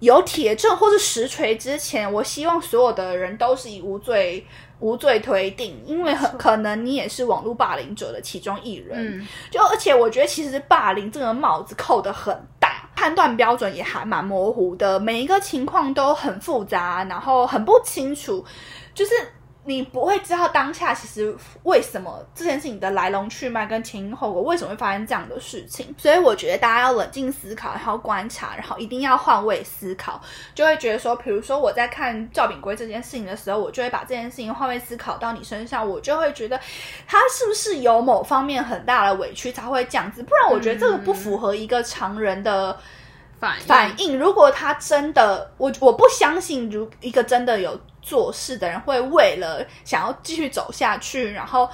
[0.00, 4.44] 有铁证或是实锤之前，我希望所有的人都是以无罪
[4.80, 9.24] 无罪推定，因为很可能你也是网络霸凌者的其中一人。
[9.48, 18.44] 就而且我觉得其实霸凌这个帽子扣的很大，判断标准也还蛮模糊的，每一个情况都很复杂，然后很不清楚，
[18.92, 19.12] 就是。
[19.66, 25.94] 你不会知道当下其实为什么这件事情的来龙去脉跟前因后果，为什么会发生这样的事情？
[25.96, 30.20] 所以我觉得大家要冷静思考，然后观察，然后一定要换位思考，
[30.54, 36.60] 就会觉得说，比如说我在看赵炳圭这件事情的时候，我就会把这件事情换位思考到你身上，我就会觉得
[37.06, 40.22] 他是不是有某方面很大的委屈才会这样子？
[40.22, 42.78] 不然我觉得这个不符合一个常人的
[43.38, 44.18] 反反应。
[44.18, 47.80] 如果他真的，我我不相信，如一个真的有。
[48.06, 51.66] 做事的人会为了想要继续走下去，然后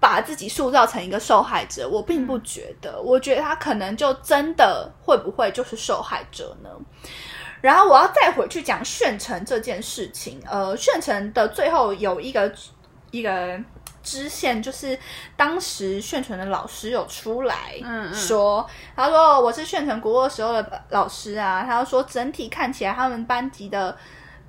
[0.00, 1.86] 把自己塑造成一个受害者。
[1.86, 6.70] 我并不觉得，我觉得他可能就真的会不会就是受害者呢？
[7.60, 10.40] 然后我要再回去讲炫城这件事情。
[10.50, 12.50] 呃，炫城的最后有一个
[13.10, 13.60] 一个
[14.08, 14.98] 支线，就是
[15.36, 17.74] 当时炫成的老师有出来
[18.14, 23.96] 说，他说我是炫成国二时候的老师啊，他说整体看起来他们班级的。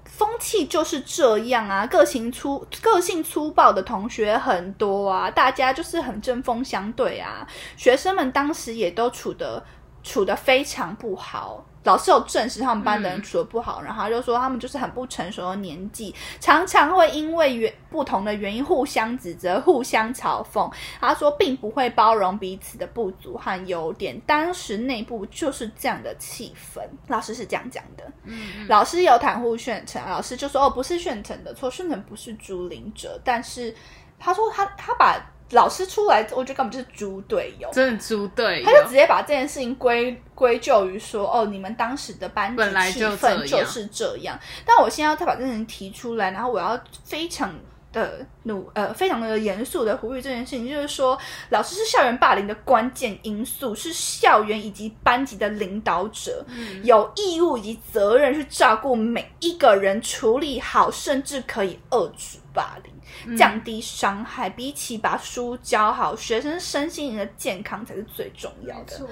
[0.06, 7.48] 风气就是这样啊，个性粗、个性粗暴的同学很多啊，大家就是很针锋相对啊。
[7.78, 9.64] 学生们当时也都处得
[10.04, 11.64] 处得非常不好。
[11.84, 20.72] 老师有证实他们班的人处的不好，然后他就说他们就是很不成熟的年纪，常常会因为原不同的原因互相指责、互相嘲讽。
[21.00, 26.82] 他说并不会包容彼此的不足和优点，当时内部就是这样的气氛。
[27.08, 28.04] 老师是这样讲的。
[28.26, 33.74] 嗯，老师有袒护炫成，老师就说哦，不是炫成的错，炫成不是朱林哲，但是
[34.20, 35.18] 他说他他把。
[35.52, 38.66] 老师出来，我觉得根本就是猪队友，真的猪队友。
[38.66, 44.40] 他就直接把这件事情归归咎于说，哦，你们当时的班级气氛就是这样。
[44.66, 47.52] 但我现在要再把这件事情提出来，然后我要非常
[47.92, 51.18] 的努呃，非常的严肃的呼吁这件事情，就是说，
[51.50, 56.46] 老师是校园霸凌的关键因素，是校园以及班级的领导者，
[56.84, 62.89] 有义务以及责任去照顾每一个人，处理好，甚至可以遏制霸凌。
[63.38, 69.08] 降低伤害，比起把书教好，学生身心灵的健康才是最重要的。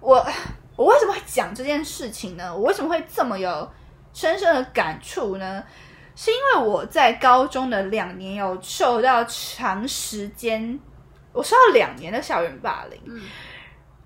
[0.00, 0.26] 我
[0.76, 2.54] 我为什么会讲这件事情呢？
[2.54, 3.70] 我为什么会这么有
[4.12, 5.62] 深深的感触呢？
[6.14, 10.78] 是因为我在高中的两年有受到长时间，
[11.32, 13.00] 我受到两年的校园霸凌。
[13.06, 13.22] 嗯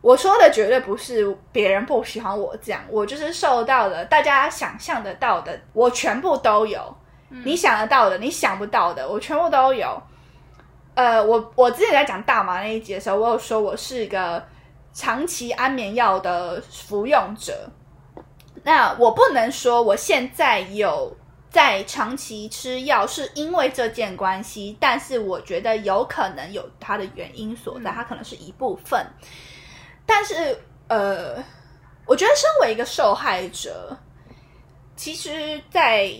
[0.02, 6.96] 我说的绝对不是别人不喜欢我这样，我就是受到了大家想象得到的，我全部都有。
[7.44, 10.02] 你想得到的，你想不到的，我全部都有。
[10.94, 14.44] 呃，我我之前在讲大麻那一集的时候，我有说我是一个
[14.92, 17.70] 长期安眠药的服用者。
[18.62, 21.16] 那我不能说我现在有
[21.48, 29.06] 在长期吃药是因为这件关系，但是我觉得有可能有它的原因所在，它可能是一部分。
[30.04, 30.58] 但是
[30.88, 31.36] 呃，
[32.04, 33.96] 我觉得身为一个受害者，
[34.96, 36.12] 其实，在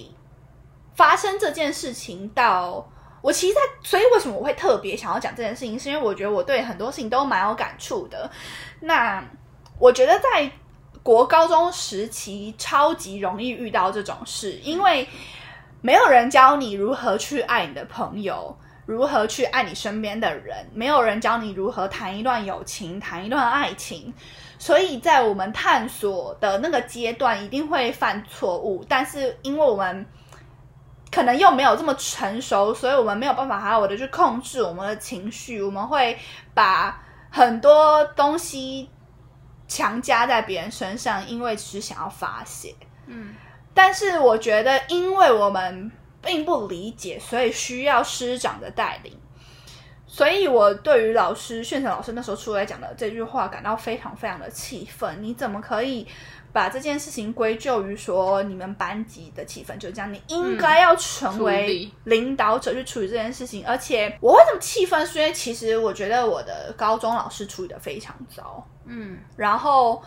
[0.95, 2.87] 发生这件事情到
[3.23, 8.31] 我其实在，所以为什么我会特别想要讲这件事情，是因为我觉得我对很多事情都蛮有感触的。
[8.81, 9.23] 那
[9.79, 10.51] 我觉得在
[11.03, 15.07] 国高中时期超级容易遇到这种事，因为
[15.81, 24.13] 没有人教你如何去爱你的朋友，如何去爱你身边的人，没有人教你如何谈一段友情，谈一段爱情。
[24.59, 30.05] 所以在我们探索的那个阶段，一定会犯错误，但是因为我们
[31.11, 36.19] 可能又没有这么成熟，所以我们没有办法好好的去控制我们的情绪，我们会
[36.55, 38.89] 把很多东西
[39.67, 42.75] 强加在别人身上，因为只是想要发泄。
[43.07, 43.35] 嗯
[43.73, 45.91] 但是我觉得，因为我们
[46.21, 49.17] 并不理解，所以需要师长的带领。
[50.07, 55.23] 所以我对于老师炫成老师那时候出来讲的这句话感到非常非常的气愤。
[55.23, 56.05] 你怎么可以
[56.53, 60.13] 把这件事情归咎于说你们班级的气氛就这样？
[60.13, 63.65] 你应该要成处为理领导者去处理这件事情。
[63.67, 65.07] 而且我为什么气愤？
[65.07, 68.67] 是因为其实我觉得我的高中老师处理的非常糟。
[68.85, 70.03] 嗯然后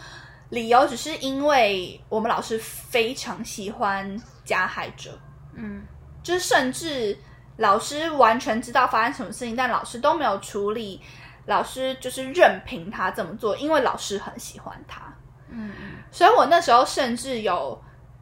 [0.50, 5.18] 理由只是因为我们老师非常喜欢加害者，
[5.56, 5.84] 嗯
[6.22, 7.18] 就是甚至
[7.58, 11.02] 老师完全知道发生什么事情，但老师都没有处理，
[11.46, 15.02] 老师就是任凭他这么做，因为老师很喜欢他。
[15.50, 15.72] 嗯
[16.14, 17.78] 所以我那时候甚至有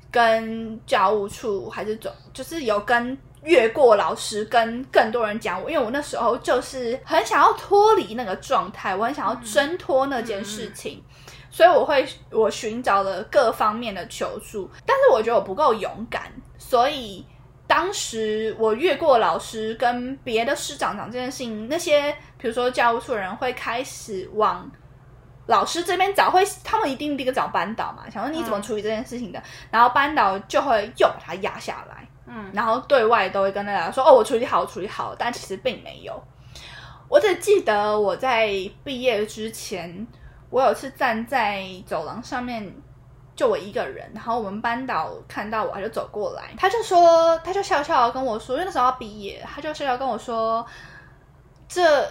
[0.10, 11.04] 跟教务处还是总，就是有跟越过老师跟更多人讲我，因为我那时候就是很想要脱离那个状态，我很想要挣脱那件事情，
[11.52, 17.24] 所以我会我寻找了各方面的求助，但是我觉得我不够勇敢，所以。
[17.68, 24.70] 当时我越过老师跟别的师长讲这件事情，那些比如说教务处人会开始往
[25.48, 32.52] 老师这边找，会他们一定第一个找班导嘛，想说你怎么处理这件事情的，然后班导就会又把他压下来，嗯。
[32.54, 36.22] 然后对外都会跟大家说哦，我处理好，我处理好，但其实并没有。
[37.10, 38.50] 我只记得我在
[38.84, 40.08] 毕业之前，
[40.50, 42.74] 我有次站在走廊上面，
[43.36, 50.66] 就我一个人，然后我们班导看到我，他就走过来，他就说，他就笑笑跟我说，因为那时候要毕业，他就笑笑跟我说，
[51.68, 52.08] 这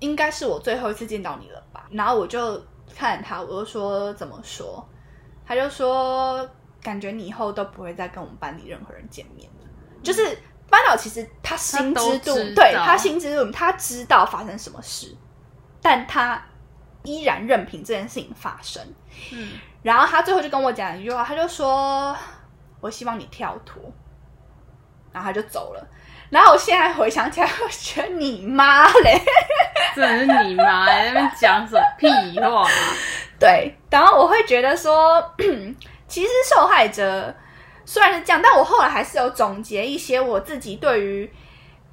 [0.00, 1.86] 应该是我最后一次见到你了吧？
[1.90, 2.62] 然后我就
[2.94, 4.86] 看他，我就说怎么说？
[5.46, 6.48] 他就说，
[6.82, 9.66] 感觉你以后都不会再跟我们班里任何人见面了。
[10.02, 10.38] 就是
[10.68, 15.14] 班导其实他心知肚对他心知肚明，他知道发生什么事，
[15.80, 16.42] 但他
[17.02, 18.82] 依然任凭这件事情发生。
[19.32, 22.16] 嗯然后他最后就跟我讲一句话，他就说
[22.80, 23.82] ：“我希望你跳脱。”
[25.12, 25.86] 然后他就走了。
[26.34, 29.22] 然后我现在回想起来，我觉得你妈嘞，
[29.94, 32.70] 真的是你妈在那边讲什么屁话、啊？
[33.38, 33.72] 对。
[33.88, 35.24] 然后我会觉得说，
[36.08, 37.32] 其实受害者
[37.84, 41.32] 虽然是这样，但我后来还是有总结一些我自己对于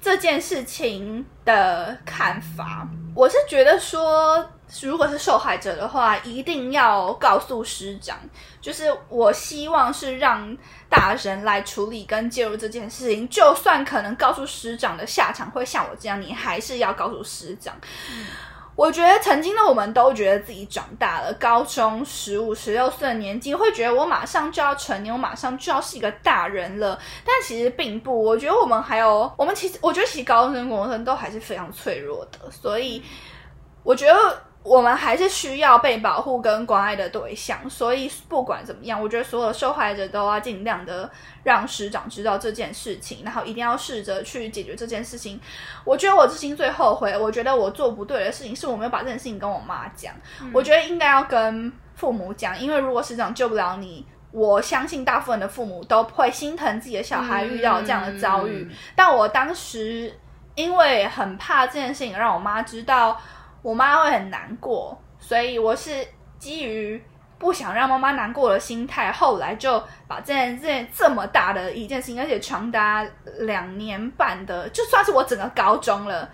[0.00, 2.88] 这件事情的看法。
[3.14, 4.44] 我是觉得说，
[4.82, 8.18] 如果是受害者的话，一定要告诉师长。
[8.60, 10.56] 就是我希望是让
[10.92, 17.74] 大人来处理跟介入这件事情，就算可能告诉师长的下场会像我这样，你还是要告诉师长。
[18.74, 26.98] 我觉得曾经的我们都觉得自己长大了，高中十五、十六岁的年纪，会觉得我马上就要成年，我马上就要是一个大人了。
[27.24, 33.02] 但其实并不，我觉得我们还有，我们其实，我觉得其实高中生、高中生都还是非常脆弱的，所以
[33.82, 37.58] 我觉得我们还是需要被保护跟关爱的对象。
[37.68, 41.10] 所以不管怎么样，我觉得所有受害者都要尽量的
[41.42, 45.40] 让师长知道这件事情，然后一定要试着去解决这件事情。
[45.84, 50.14] 我觉得我至今最后悔，我觉得我做不对的事情是我没有把这件事情跟我妈讲。
[50.52, 54.06] 我觉得应该要跟父母讲，因为如果师长救不了你。
[54.34, 60.10] 我相信大部分的父母都会心疼自己的小孩遇到这样的遭遇，嗯但我当时
[60.54, 63.20] 因为很怕这件事情让我妈知道，
[63.62, 66.06] 我妈会很难过，所以我是
[66.38, 67.02] 基于
[67.38, 73.06] 不想让妈妈难过的心态，后来就把这件这件这么大的一件事情，而且长达
[73.40, 76.28] 两年半的，就算是我整个高中了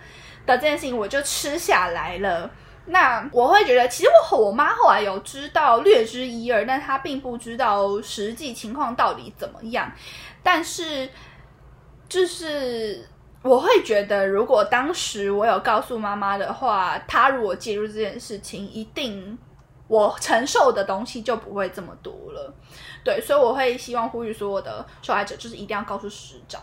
[0.45, 2.49] 的这件事情，我就吃下来了。
[2.85, 9.91] 那我会觉得，其实我和我妈后来有知道略知一二，但她并不知道实际情况到底怎么样。
[10.41, 11.07] 但是，
[12.07, 13.07] 就是
[13.41, 19.37] 我会觉得，如果当时我有告诉妈妈的话，她如果介入这件事情，一定
[19.87, 22.53] 我承受的东西就不会这么多了。
[23.01, 26.61] 对，所以我会希望呼吁所有的受害者，就是一定要告诉师长。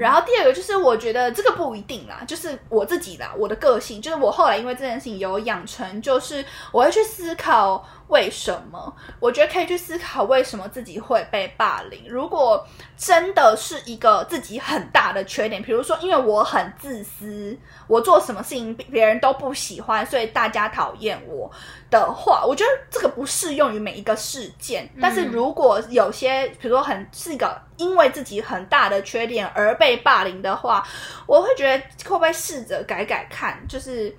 [0.00, 7.86] 然后第二个就是，我觉得这个不一定啦，就是我自己啦，我的个性，就是我后来因为这件事情有养成，就是我会去思考。
[8.08, 8.94] 为什么？
[9.18, 12.04] 我觉得可以去思考为什么自己会被霸凌。
[12.08, 12.64] 如果
[12.96, 21.50] 真的是一个自己很大的缺点，比如说因为我很自私，我做什么事情别人都不喜欢，所以大家讨厌我
[21.90, 24.88] 的话，我觉得这个不适用于每一个事件。
[25.00, 30.86] 但是如果有些，比如说很是一个因为自己很大的缺点而被霸凌的话，
[31.26, 34.16] 我会觉得会不会试着改改看，就是。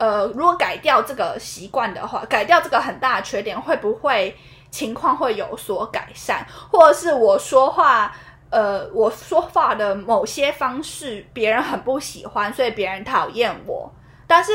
[0.00, 4.34] 呃，如果改掉这个习惯的话，改掉这个很大的缺点，会不会
[4.70, 6.42] 情况会有所改善？
[6.72, 8.10] 或者是我说话，
[8.48, 13.92] 呃，我说话的某些方式，别人很不喜欢，所以别人讨厌我。
[14.26, 14.50] 但是，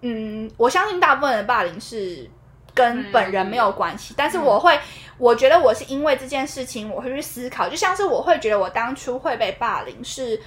[0.00, 2.30] 嗯，我相信大部分的霸凌是
[2.72, 4.14] 跟本人没有关系。
[4.16, 4.80] 但是我会，
[5.18, 10.40] 我觉得我是因为这件事情，我会去思考，就像是我会觉得我当初会被霸凌，是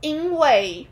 [0.00, 0.88] 因为。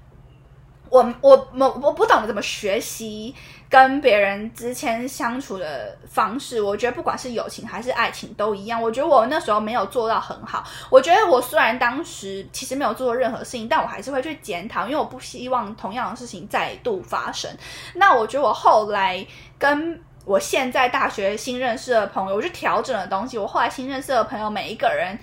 [0.89, 3.35] 我我我我不懂得怎么学习
[3.69, 8.81] 跟别人之间相处的方式，我觉得不管是友情还是爱情都一样。
[8.81, 10.65] 我觉得我那时候没有做到很好。
[10.89, 17.51] 我觉得我虽然当时其实没有做任何事情，但我还是会去检讨，因为我不希望同样的事情再度发生。
[17.95, 19.27] 那我觉得我后来
[19.59, 23.37] 跟我现在大学新认识的朋友，我去调整的东西。
[23.37, 25.19] 我后来新认识的朋友每一个人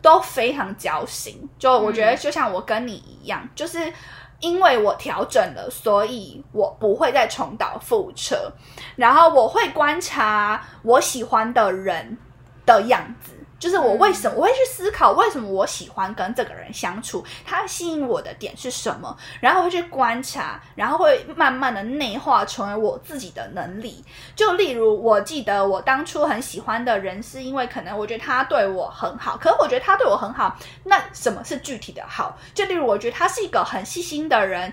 [0.00, 3.92] 都非常交心，就我觉得就像我跟你一样，就是。
[4.42, 8.52] 因为我调整了，所以我不会再重蹈覆辙。
[8.96, 12.18] 然后我会观察我喜欢的人
[12.66, 13.32] 的样子。
[13.62, 24.04] 就是我为什么我会去思考为什么我喜欢跟这个人相处，他吸引我的点是什么，然后会去观察，然后会慢慢的内化成为我自己的能力。
[24.34, 32.36] 就例如，我记得我当初很喜欢的人，是因为可能我觉得他对我很好，可是我觉得他对我很好，那什么是具体的好？
[32.52, 34.72] 就例如，我觉得他是一个很细心的人，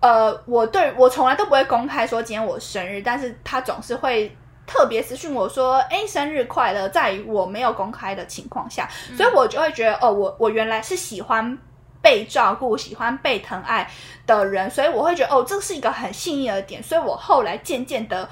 [0.00, 4.36] 呃，我对我从来都不会公开说今天我生日，但是他总是会。
[4.68, 11.58] 特别私讯我说：“哎，生日快乐！”在于我没有公开的情况下，所以我就会觉得，哦，我我原来是喜欢
[12.02, 13.90] 被照顾、喜欢被疼爱
[14.26, 16.82] 的人，所以我会觉得，哦，这是一个很幸运的点。
[16.82, 18.28] 所以我后来渐渐的，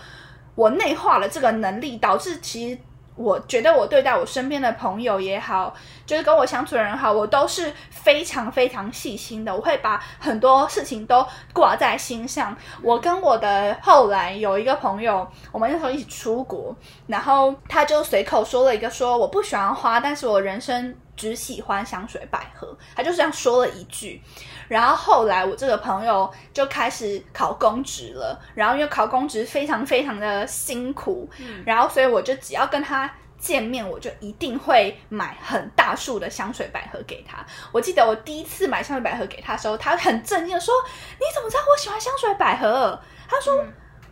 [0.55, 2.78] 我内化了这个能力，导致其实。
[3.17, 9.55] 我觉得我对待我身边的朋友也好，就是跟我相处的人好，我都是非常非常细心的。
[9.55, 12.57] 我会把很多事情都挂在心上。
[12.83, 22.77] 我跟我的后来有一个朋友，我们那时候一起出国，然后他就随口说了一个说我不喜欢花，但是我人生只喜欢香水百合。
[22.95, 24.23] 他就这样说了一句。
[24.69, 31.29] 然后后来我这个朋友就开始考公职了，然后因为考公职非常非常的辛苦，
[31.64, 37.45] 然后所以我就只要跟他见面，我就一定会买很大束的香水百合给他。
[37.71, 40.75] 我记得我第一次买香水百合给他的时候，他很震惊的说
[41.19, 42.99] ：“你怎么知道我喜欢香水百合？”
[43.29, 43.64] 他说：“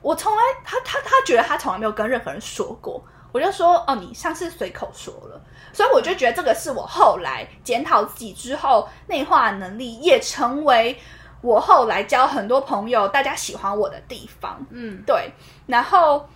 [0.02, 3.02] 我从来他他他觉得他从来没有跟任何人说过。”
[3.32, 5.42] 我就说：“哦，你上次随口说了。”
[5.74, 10.96] 所以我就觉得这个是我后来检讨自己之后内化能力，也成为
[11.42, 14.64] 我后来交很多朋友大家喜欢我的地方。
[14.70, 15.32] 嗯，对。
[15.66, 16.26] 然后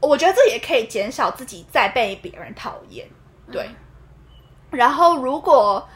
[0.00, 3.08] 我觉得这也可以减少自己再被别人讨厌。
[3.50, 3.68] 对。
[4.70, 5.88] 然后如果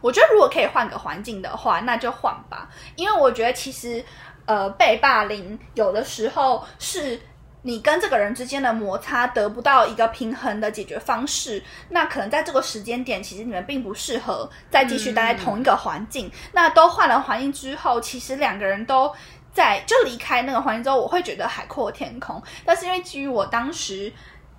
[0.00, 2.70] 我觉得如果可以换个环境的话，那就换吧。
[2.96, 4.02] 因为我觉得其实
[4.46, 7.20] 呃被霸凌有的时候是。
[7.66, 16.30] 你跟这个人之间的摩擦得不到一个平衡的解决方式，那可能在这个时间点，其实你们并不适合再继续待在同一个环境。
[16.52, 19.12] 那都换了环境之后，其实两个人都
[19.52, 22.40] 在就离开那个环境之后，我会觉得海阔天空。
[22.64, 24.12] 但是因为基于我当时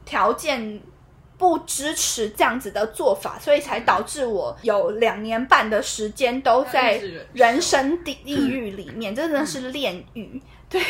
[0.04, 0.82] 条件
[1.38, 7.02] 不支持这样子的做法，所以才导致我有两年半的时间都在
[7.32, 10.42] 人生地地狱里面，真的是炼狱。
[10.70, 10.82] 对。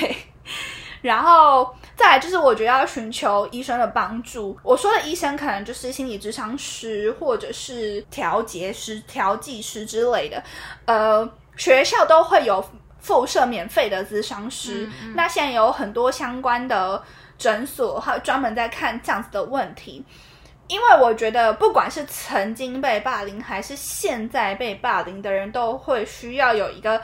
[1.01, 4.57] 然后再来就是，我觉得要寻求医生的帮助。
[4.63, 10.43] 我说的医生可能就是心理咨商师，或者是调节师、调剂师之类的。
[10.85, 12.63] 呃，学校都会有
[12.99, 14.89] 附设免费的咨商师。
[15.15, 17.01] 那现在有很多相关的
[17.37, 20.03] 诊所，还有专门在看这样子的问题。
[20.67, 27.01] 因为我觉得，不管是曾经被霸凌，还是现在被霸凌的人，都会需要有一个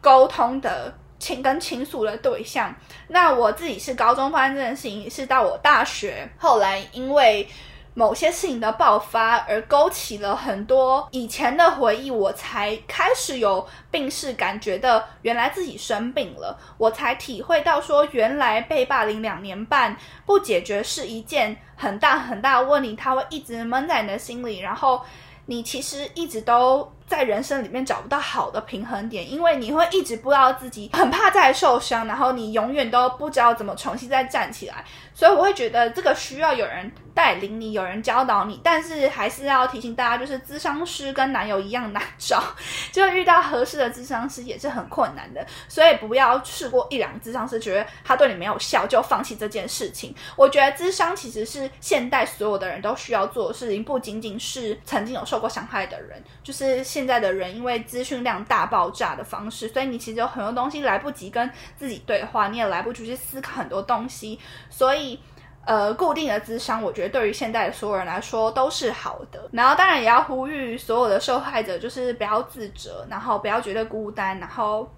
[0.00, 0.92] 沟通的
[1.24, 2.74] 倾跟倾诉的对象。
[3.08, 7.48] 那我自己是高中发生这件事情，是到我大学后来因为。
[7.96, 19.96] 某些事情的爆发而勾起了很多以前的回忆，我才开始有病逝感觉的，原来自己生病了，我才体会到说，原来被霸凌两年半
[20.26, 25.00] 不解决是一件很大很大的问题，它会一直闷在你的心里，然后
[25.46, 26.92] 你其实一直都。
[27.06, 34.84] 在人生里面找不到好的平衡点，因为你会一直不知道自己很怕再受伤，然后你永远都不知道怎么重新再站起来。
[35.12, 38.60] 所以我会觉得这个需要有人带领你，有人教导你。
[38.64, 42.42] 但是还是要提醒大家，就是咨商师跟男友一样难找，
[42.90, 45.46] 就遇到合适的咨商师也是很困难的。
[45.68, 50.12] 所以不要试过一两个咨商师，觉得他对你没有效就放弃这件事情。
[50.36, 56.82] 我觉得咨商其实是现代所有的人都需要做的事情，不仅仅是曾经有受过伤害的人，就是。
[56.94, 64.38] 现在的人因为资讯量大爆炸的方式，所以你其实有很多东西来不及跟自己对话，你也来不及去思考很多东西。
[64.70, 65.18] 所以，
[65.66, 69.50] 呃，固定的智商，我觉得对于现在的所有人来说都是好的。
[69.50, 74.38] 然后，当然也要呼吁所有的受害者，就是不要自责，然后不要觉得孤单。
[74.38, 74.88] 然后，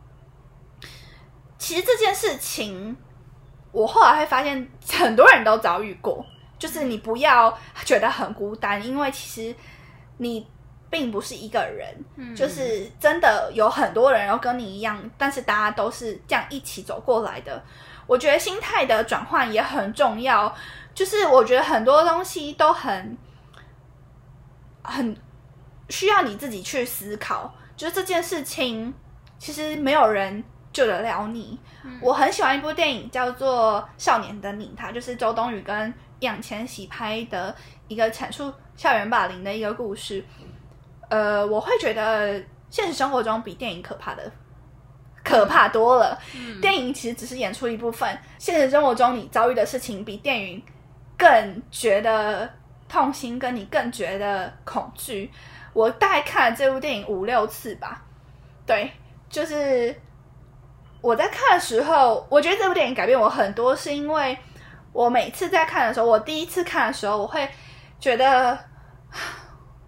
[1.56, 2.94] 其实这件事情，
[3.72, 6.22] 我后来会发现很多人都遭遇过，
[6.58, 7.56] 就是你不要
[7.86, 9.56] 觉得很孤单，因为其实
[10.18, 10.46] 你。
[10.96, 17.62] 并不是一个人，就是真的有很多人然后跟你一样，但是大家都是这样一起走过来的。
[18.06, 20.50] 我觉得心态的转换也很重要，
[20.94, 23.18] 就是我觉得很多东西都很
[24.82, 25.14] 很
[25.90, 27.54] 需要你自己去思考。
[27.76, 28.94] 就是这件事情，
[29.38, 30.42] 其实没有人
[30.72, 31.60] 救得了你。
[32.00, 37.54] 我很喜欢一部电影，叫做《少年的你》，它就是周冬雨跟易烊千玺拍的
[37.86, 40.24] 一个阐述校园霸凌的一个故事。
[41.08, 44.30] 呃，我会觉得现实生活中比电影可怕的
[45.22, 46.18] 可怕多了。
[46.60, 50.62] 电影其实只是演出一部分，现实生活中你遭遇的事情比电影
[51.16, 52.48] 更觉得
[52.88, 55.30] 痛心，跟你更觉得恐惧。
[55.72, 58.02] 我大概看了这部电影五六次吧。
[58.66, 58.90] 对，
[59.28, 59.94] 就是
[61.00, 64.36] 我在看的时候，我觉得这部电影改变我很多，是因为
[64.92, 67.48] 我每次在看的时候，我第一次看的时候，我会
[68.00, 68.58] 觉得。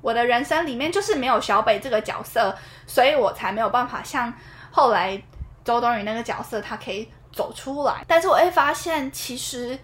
[0.00, 2.56] 我的人生里面就是没有小北这个角色，
[2.86, 4.32] 所以我才没有办法像
[4.70, 5.20] 后来
[5.64, 8.04] 周冬雨那个角色，他可以走出来。
[8.06, 9.76] 但是我会发现，其实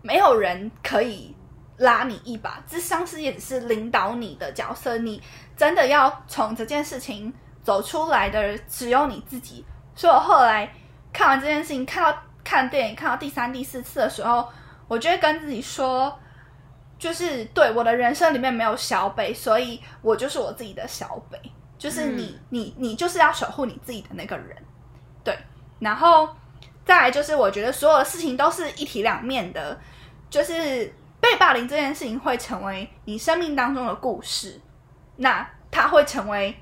[0.00, 1.34] 没有人可以
[1.78, 4.96] 拉你一把，智商师也只是领导你的角色。
[4.98, 5.20] 你
[5.56, 9.64] 真的要从这件事情走出来的，只有你自己。
[9.96, 10.72] 所以我后来
[11.12, 14.48] 看完这件事情，看到看电影看到第三、第四次的时候，
[14.86, 16.16] 我就会跟自己说。
[16.98, 21.40] 就是对我的人生里面没有小北，所以我就是我自己的小北。
[21.78, 24.56] 就是你，你，你就是要守护你自己的那个人，
[25.22, 25.38] 对。
[25.78, 26.28] 然后
[26.84, 29.78] 再来就是，我觉得所有的事情都是一体两面的。
[30.28, 34.60] 就是被霸凌这件事情会成为你生命当中的故事，
[35.16, 36.56] 那它会成为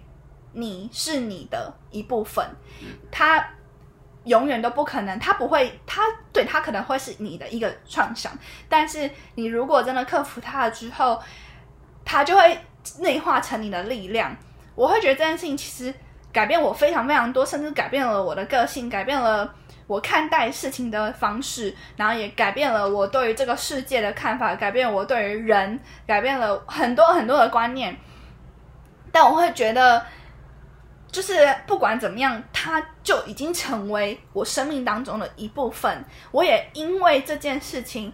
[0.53, 2.47] 你是你的一部分，
[3.11, 3.53] 它。
[4.27, 8.31] 永远都不可能，他不会，他对他可能会是你的一个创伤，
[8.69, 11.23] 但是你如果真的克服它了之后，
[12.05, 12.59] 它就会
[12.99, 14.37] 内化成你的力量。
[14.75, 15.95] 我会觉得这件事情其实
[16.33, 19.55] 改变我非常非常多，甚至改变了我的个性，改变了
[19.87, 27.97] 我看待事情的方式，然后也改变了我对于这个世界的看法，改变我对于人，改变了很多很多的观念。
[29.13, 30.05] 但我会觉得。
[31.11, 36.05] 就是不管怎么样，他就已经成为我生命当中的一部分。
[36.31, 38.13] 我也因为这件事情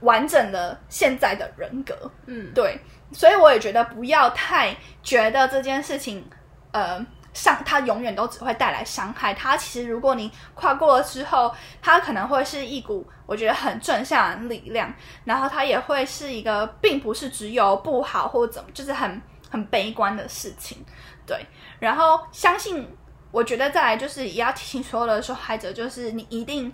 [0.00, 1.94] 完整了现在的人格。
[2.26, 2.80] 嗯，对，
[3.12, 6.24] 所以我也觉得不要太觉得这件事情，
[6.72, 9.34] 呃，伤它永远都只会带来伤害。
[9.34, 11.52] 它其实如果你跨过了之后，
[11.82, 14.92] 它可能会是一股我觉得很正向的力量，
[15.24, 19.20] 然后它也会是一个并不是只有不好或者怎么，就是很
[19.50, 20.84] 很悲观的事情。
[21.30, 21.46] 对。
[21.78, 22.84] 然后相信，
[23.30, 26.72] 我觉得再来就是也要提醒所有的受害者，就是你一定、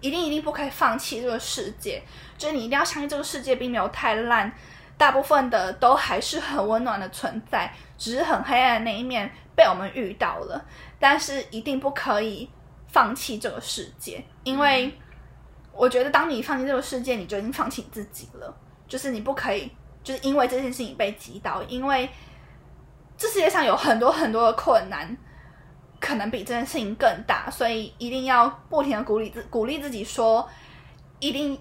[0.00, 2.00] 一定、一定不可以放弃这个世界，
[2.38, 4.52] 就是你一定要相信这个世界并没有太烂，
[4.96, 10.64] 大部分的都还是很温暖的存在，只是很黑暗的那一面被我们遇到了。
[11.00, 12.48] 但是一定不可以
[12.86, 14.96] 放弃这个世界，因为
[15.72, 18.56] 我觉得当你放弃这个世界，你就已经放弃自己了。
[18.86, 19.68] 就是你不可以，
[20.04, 22.08] 就是因为这件事情被击倒，因为。
[23.16, 25.16] 这世界上有很多很多的困难，
[26.00, 30.46] 可能比这件事情更大，所以一定要不停的鼓励自鼓励自己，说
[31.18, 31.58] 一定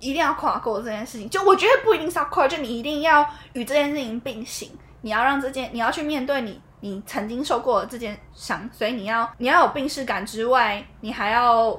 [0.00, 1.30] 一定要跨过这件事情。
[1.30, 4.70] 就我觉得不一定是要跨，就你一定要与这件事情并行，
[5.02, 11.78] 你要让这件，你要去面对你你曾经受过的这件伤，所以你要你要有病视感之外，你还要，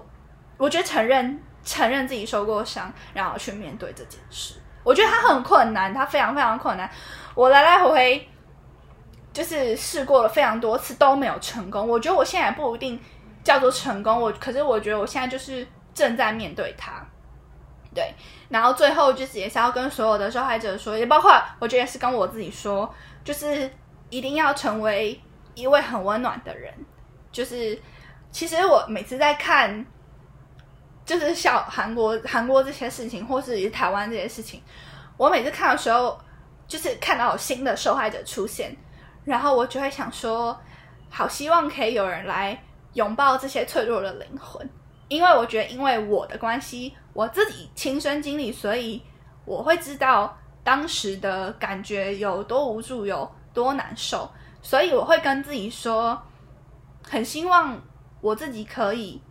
[0.58, 4.56] 我觉得承认承认自己受过伤，然后去面对这件事。
[4.84, 6.90] 我觉得它很困难，它非常非常困难。
[7.36, 8.30] 我来来回回
[9.32, 11.88] 就是试过了非常多次都没有成功。
[11.88, 13.00] 我觉得我现在不一定
[13.44, 17.06] 叫做成功，我可是我觉得我现在就是正在面对它。
[17.94, 18.14] 对，
[18.50, 22.94] 然后最后就是也是要跟所有的受害者说，也包括我觉得也是跟我自己说，
[23.24, 23.70] 就是
[24.12, 25.20] 一定要成为
[25.56, 26.72] 一位很温暖的人。
[27.32, 27.80] 就是
[28.32, 29.84] 其实我每次在看，
[31.04, 34.62] 就是像韩国韩国这些事情，或是台湾这些事情，
[35.18, 36.20] 我每次看的时候，
[36.68, 38.76] 就是看到有新的受害者出现，
[39.30, 40.60] 然后我就会想说，
[41.10, 42.60] 好希望可以有人来
[42.94, 44.68] 拥抱这些脆弱的灵魂，
[45.08, 46.94] 因为我觉得因为我的关系。
[47.12, 49.02] 我自己亲身经历，所以
[49.44, 54.30] 我会知道当时的感觉有多无助，有多难受。
[54.62, 56.18] 所以我会跟自己说，
[57.04, 57.78] 很希望
[58.22, 59.22] 我自己可以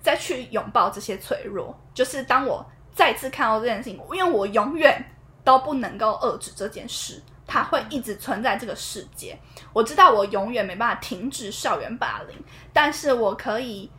[0.00, 1.76] 再去拥抱这些脆弱。
[1.92, 2.64] 就是当我
[2.94, 5.04] 再次看到这件事情，因为我永远
[5.42, 9.38] 都不能够遏制这件事，它会一直存在这个世界。
[9.72, 12.36] 我知道我永远没办法停止校园霸凌，
[12.72, 13.90] 但是我可以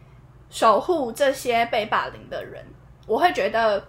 [0.50, 2.66] 守护这些被霸凌的人。
[3.08, 3.88] 我会觉得，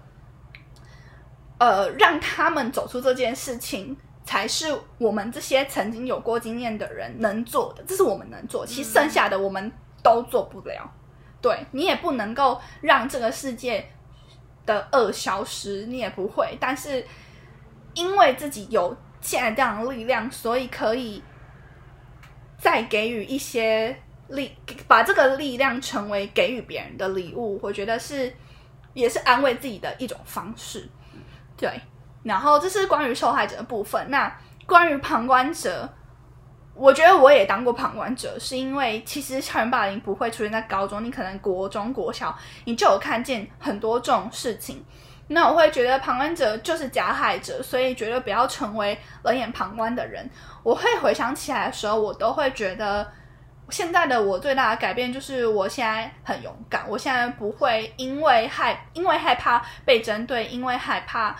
[1.58, 7.82] 呃，让他们走出这件事情，才是我们这些曾经有过经验的人能做的。
[7.86, 9.72] 这是我们能做，其实剩下的我们
[10.02, 10.92] 都做不了。
[11.40, 13.88] 对你也不能够让这个世界
[14.66, 16.56] 的恶消失，你也不会。
[16.60, 17.06] 但是
[17.94, 18.94] 因为自己有
[19.26, 21.22] 现在这样的力量，所以可以
[22.58, 23.96] 再给予一些
[24.28, 24.52] 力，
[24.86, 27.58] 把这个力量成为给予别人的礼物。
[27.62, 28.32] 我觉得是。
[28.96, 30.88] 也是安慰自己的一种方式，
[31.54, 31.70] 对。
[32.22, 34.10] 然后这是关于受害者的部分。
[34.10, 34.34] 那
[34.64, 35.86] 关于旁观者，
[36.72, 42.34] 我觉得我也当过旁观者，是因为其实校园霸凌不会出现在高中，你可能国中、国小
[42.64, 44.82] 你就有看见很多这种事情。
[45.28, 50.28] 那我会觉得旁观者就是加害者，所以绝对不要成为冷眼旁观的人。
[50.62, 53.06] 我会回想起来的时候，我都会觉得。
[53.68, 56.88] 现在的我最大的改变就是，我现在很勇敢。
[56.88, 61.34] 我现在不会因为害，因为害怕被针对，因为害怕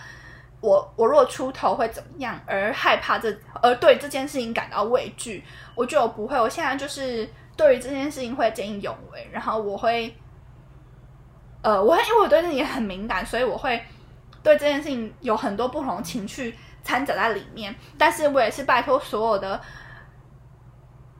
[0.59, 5.41] 我我若出头会怎么样而害怕这，而对这件事情感到畏惧。
[5.73, 6.37] 我觉得我不会。
[6.37, 10.13] 我现在就是对于这件事情会见义勇为，然后我会，
[11.61, 13.83] 呃，我会因为我对这也很敏感，所以我会
[14.43, 17.75] 对这件事情有很多不同情绪掺杂在里面。
[17.97, 19.61] 但是我也是拜托所有的。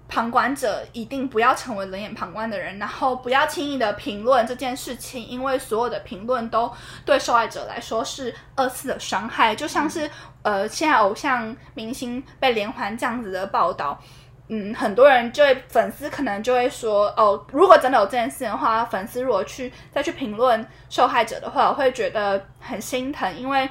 [0.09, 6.71] 旁观者一定不要成为冷眼旁观的人，然后不要轻易的评论这件事情，因为所有的评论都
[7.03, 9.53] 对受害者来说是二次的伤害。
[9.53, 10.09] 就像是
[10.43, 14.01] 呃，现在偶像明星被连环这样子的报道，
[14.47, 23.69] 嗯，很多人就会粉丝可能就会说，哦，如果真的有这件事的话，粉丝如果去再去评论受害者的话，我会觉得很心疼，因为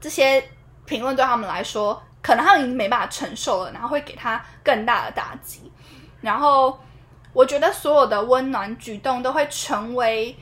[0.00, 0.42] 这些
[0.84, 2.02] 评论对他们来说。
[2.22, 5.72] 可能他已经没办法承受了，然后会给他更大的打击。
[6.20, 6.78] 然后
[7.32, 10.36] 我觉得所有的温暖举动都会成为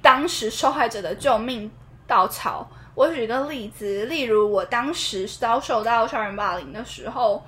[0.00, 1.70] 当时受害者的救命
[2.06, 2.66] 稻草。
[2.94, 7.44] 我举个例子，例如我当时遭受到校园霸凌的时候，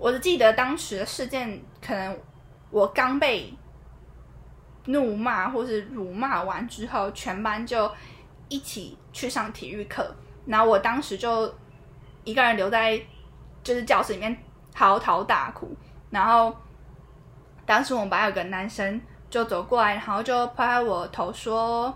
[0.00, 2.18] 我记得当时的事件，可能
[2.70, 3.54] 我刚被
[4.86, 7.88] 怒骂或是辱骂完之后，全班就
[8.48, 10.12] 一起去上体育课，
[10.46, 11.54] 然后我当时就。
[12.22, 13.00] 一个人留在
[13.64, 14.36] 就是教室里面
[14.74, 15.74] 嚎啕大哭，
[16.10, 16.54] 然后
[17.64, 19.00] 当时我们班有个男生
[19.30, 21.92] 就走过来，然后就拍拍我头说：“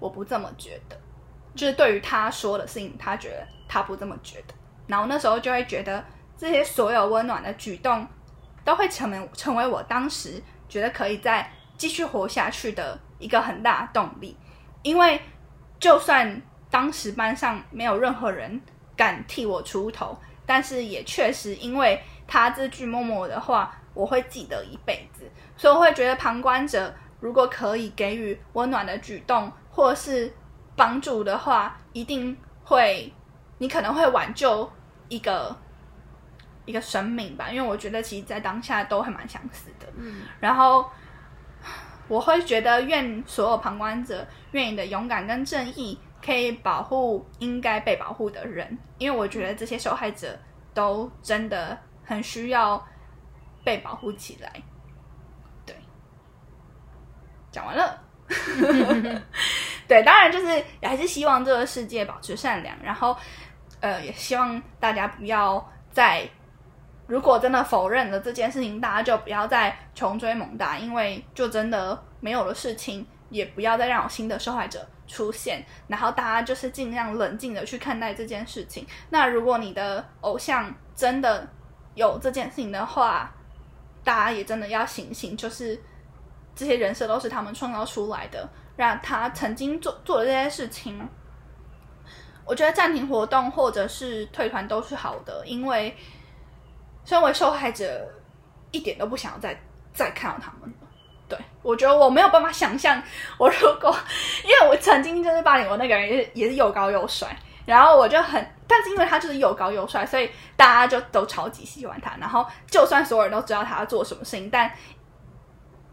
[0.00, 1.00] 我不这么觉得。”
[1.54, 4.54] 就是对于他说的事情，他觉得他不这么觉得。
[4.88, 6.04] 然后那时候就会觉得
[6.36, 8.06] 这些所有温暖的举动
[8.64, 14.36] 都会成为成为我当时觉得可以再继续活下去的一个很大的动力，
[14.82, 15.20] 因为
[15.78, 16.40] 就算
[16.70, 18.60] 当时班上没有任何人。
[18.96, 20.16] 敢替我出头，
[20.46, 25.28] 但是也确实因为他这句默默的话，我会记得一辈子。
[25.56, 30.32] 所以我会觉得旁观者如果可以给予温暖的举动或是
[30.76, 33.12] 帮助的话，一定会，
[33.58, 34.70] 你可能会挽救
[35.08, 35.56] 一个
[36.64, 37.50] 一个生命吧。
[37.50, 39.86] 因为我觉得其实，在当下都还蛮相似的。
[39.96, 40.84] 嗯，然后
[42.08, 45.98] 我会觉得，愿所有旁观者，愿你的勇敢跟正义。
[46.24, 50.34] 可以保护应该被保护的人，因为我觉得这些受害者
[50.72, 52.82] 都真的很需要
[53.62, 54.50] 被保护起来。
[55.66, 55.76] 对，
[57.50, 58.02] 讲完了。
[59.86, 63.14] 对，当然就是还是希望这个世界保持善良，然后
[63.80, 66.26] 呃，也希望大家不要再
[67.06, 78.86] 如果真的否认了这件事情，大家就不要再穷追猛打，因为就真的没有了事情，也不要再让有新的受害者出现，然后大家就是尽量冷静的去看待这件事情。
[79.10, 81.46] 那如果你的偶像真的
[81.94, 83.30] 有这件事情的话，
[84.02, 85.78] 大家也真的要醒醒，就是
[86.54, 91.06] 这些人设都是他们创造出来的，让他曾经做做的这些事情，
[92.46, 95.94] 我觉得暂停活动或者是退团都是好的，因为
[97.04, 98.06] 身为受害者，
[98.70, 99.58] 一点都不想要再
[99.92, 100.72] 再看到他们。
[101.26, 103.02] 对我觉得我没有办法想象，
[103.38, 103.96] 我如果
[104.44, 112.14] 因为我曾经就是霸凌我那个人也是也是又高又帅，然后我就很，但是因为他就是又高又帅，所以大家就都超级喜欢他。
[112.20, 114.70] 然后就算所有人都知道他要做什么事情，但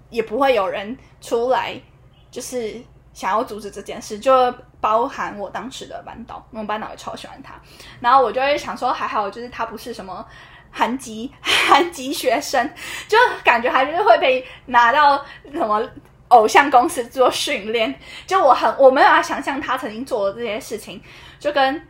[0.10, 1.82] 也不会有人出来
[2.30, 2.76] 就是
[3.14, 7.54] 想要阻止这件事，就包含我当时的班导，我们班导也超喜欢他。
[8.02, 10.28] 然后我就会想说，还好就是他不是什么
[10.72, 12.68] 韩籍韩籍学生，
[13.08, 15.82] 就感觉还是会被拿到什么
[16.30, 17.94] 偶像公司做训练。
[18.26, 21.02] 就我很我没有办法想象他曾经做的这些事情，
[21.40, 21.88] 就跟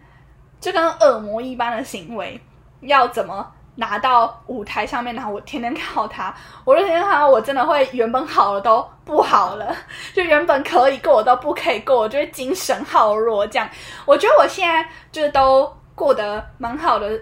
[0.60, 2.42] 就跟恶魔一般的行为，
[2.82, 6.34] 要怎么拿到舞台上面，然后我天天看到他，
[6.66, 9.76] 我就天天看到我真的会原本好了都不好了，
[10.14, 13.46] 就原本可以过我都不可以过，我就会精神耗弱。
[13.46, 13.70] 这样，
[14.06, 17.22] 我觉得我现在就是都过得蛮好的。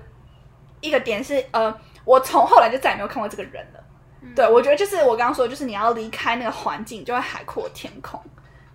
[0.82, 1.74] 一个点是，呃，
[2.06, 3.80] 我从后来就再也没有看过这个人了。
[4.36, 8.22] 对，我觉得就是我刚刚说，就是你要离开那个环境，就会海阔天空。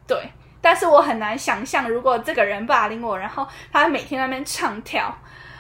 [0.06, 0.18] 对，
[0.60, 5.14] 但是我很难想象，如果这个人霸凌我，然后他每天在那边唱跳，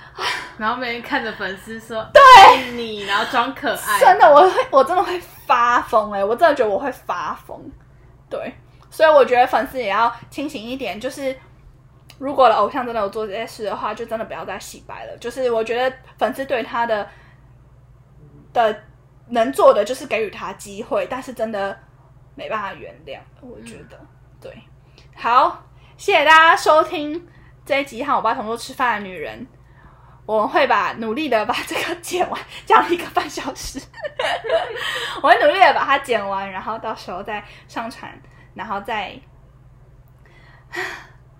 [0.56, 7.60] 然后每天看着粉丝说对你，然后装可爱，真的，我会，我真的会发疯哎、我真的觉得我会发疯。
[8.30, 8.54] 对，
[8.90, 11.36] 所以我觉得粉丝也要清醒一点，就是
[12.18, 15.16] 如果偶像真的有做这些事的话，就真的不要再洗白了。
[15.18, 17.08] 就是我觉得粉丝对他的
[18.52, 18.82] 的
[19.28, 21.78] 能做的就是给予他机会，但是真的
[22.34, 23.18] 没办法原谅。
[23.40, 23.98] 我觉得、
[24.40, 24.56] 对，
[25.16, 25.64] 好，
[25.96, 27.26] 谢谢大家收听
[27.64, 29.46] 这一集和我爸同桌吃饭的女人。
[30.26, 33.78] 我们会把努力的把这个剪完，讲了一个半小时，
[35.22, 38.10] 我会努力的把它剪完，然后到时候再上传，
[38.54, 39.20] 然后再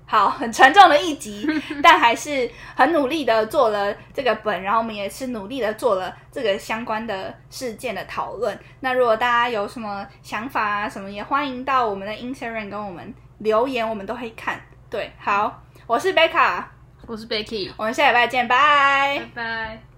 [0.07, 1.47] 好很沉重的一集，
[1.83, 8.59] 但还是很努力的做了这个本，然后我们也是努力的做了这个相关的事件的讨论。
[8.81, 14.61] 那如果大家有什么想法啊什么，也欢迎到我们的 Instagram 跟我们留言，我们都会看。
[14.91, 16.71] 对，好，我是贝卡，
[17.07, 19.94] 我是 Becky，我们下礼拜见，拜拜拜。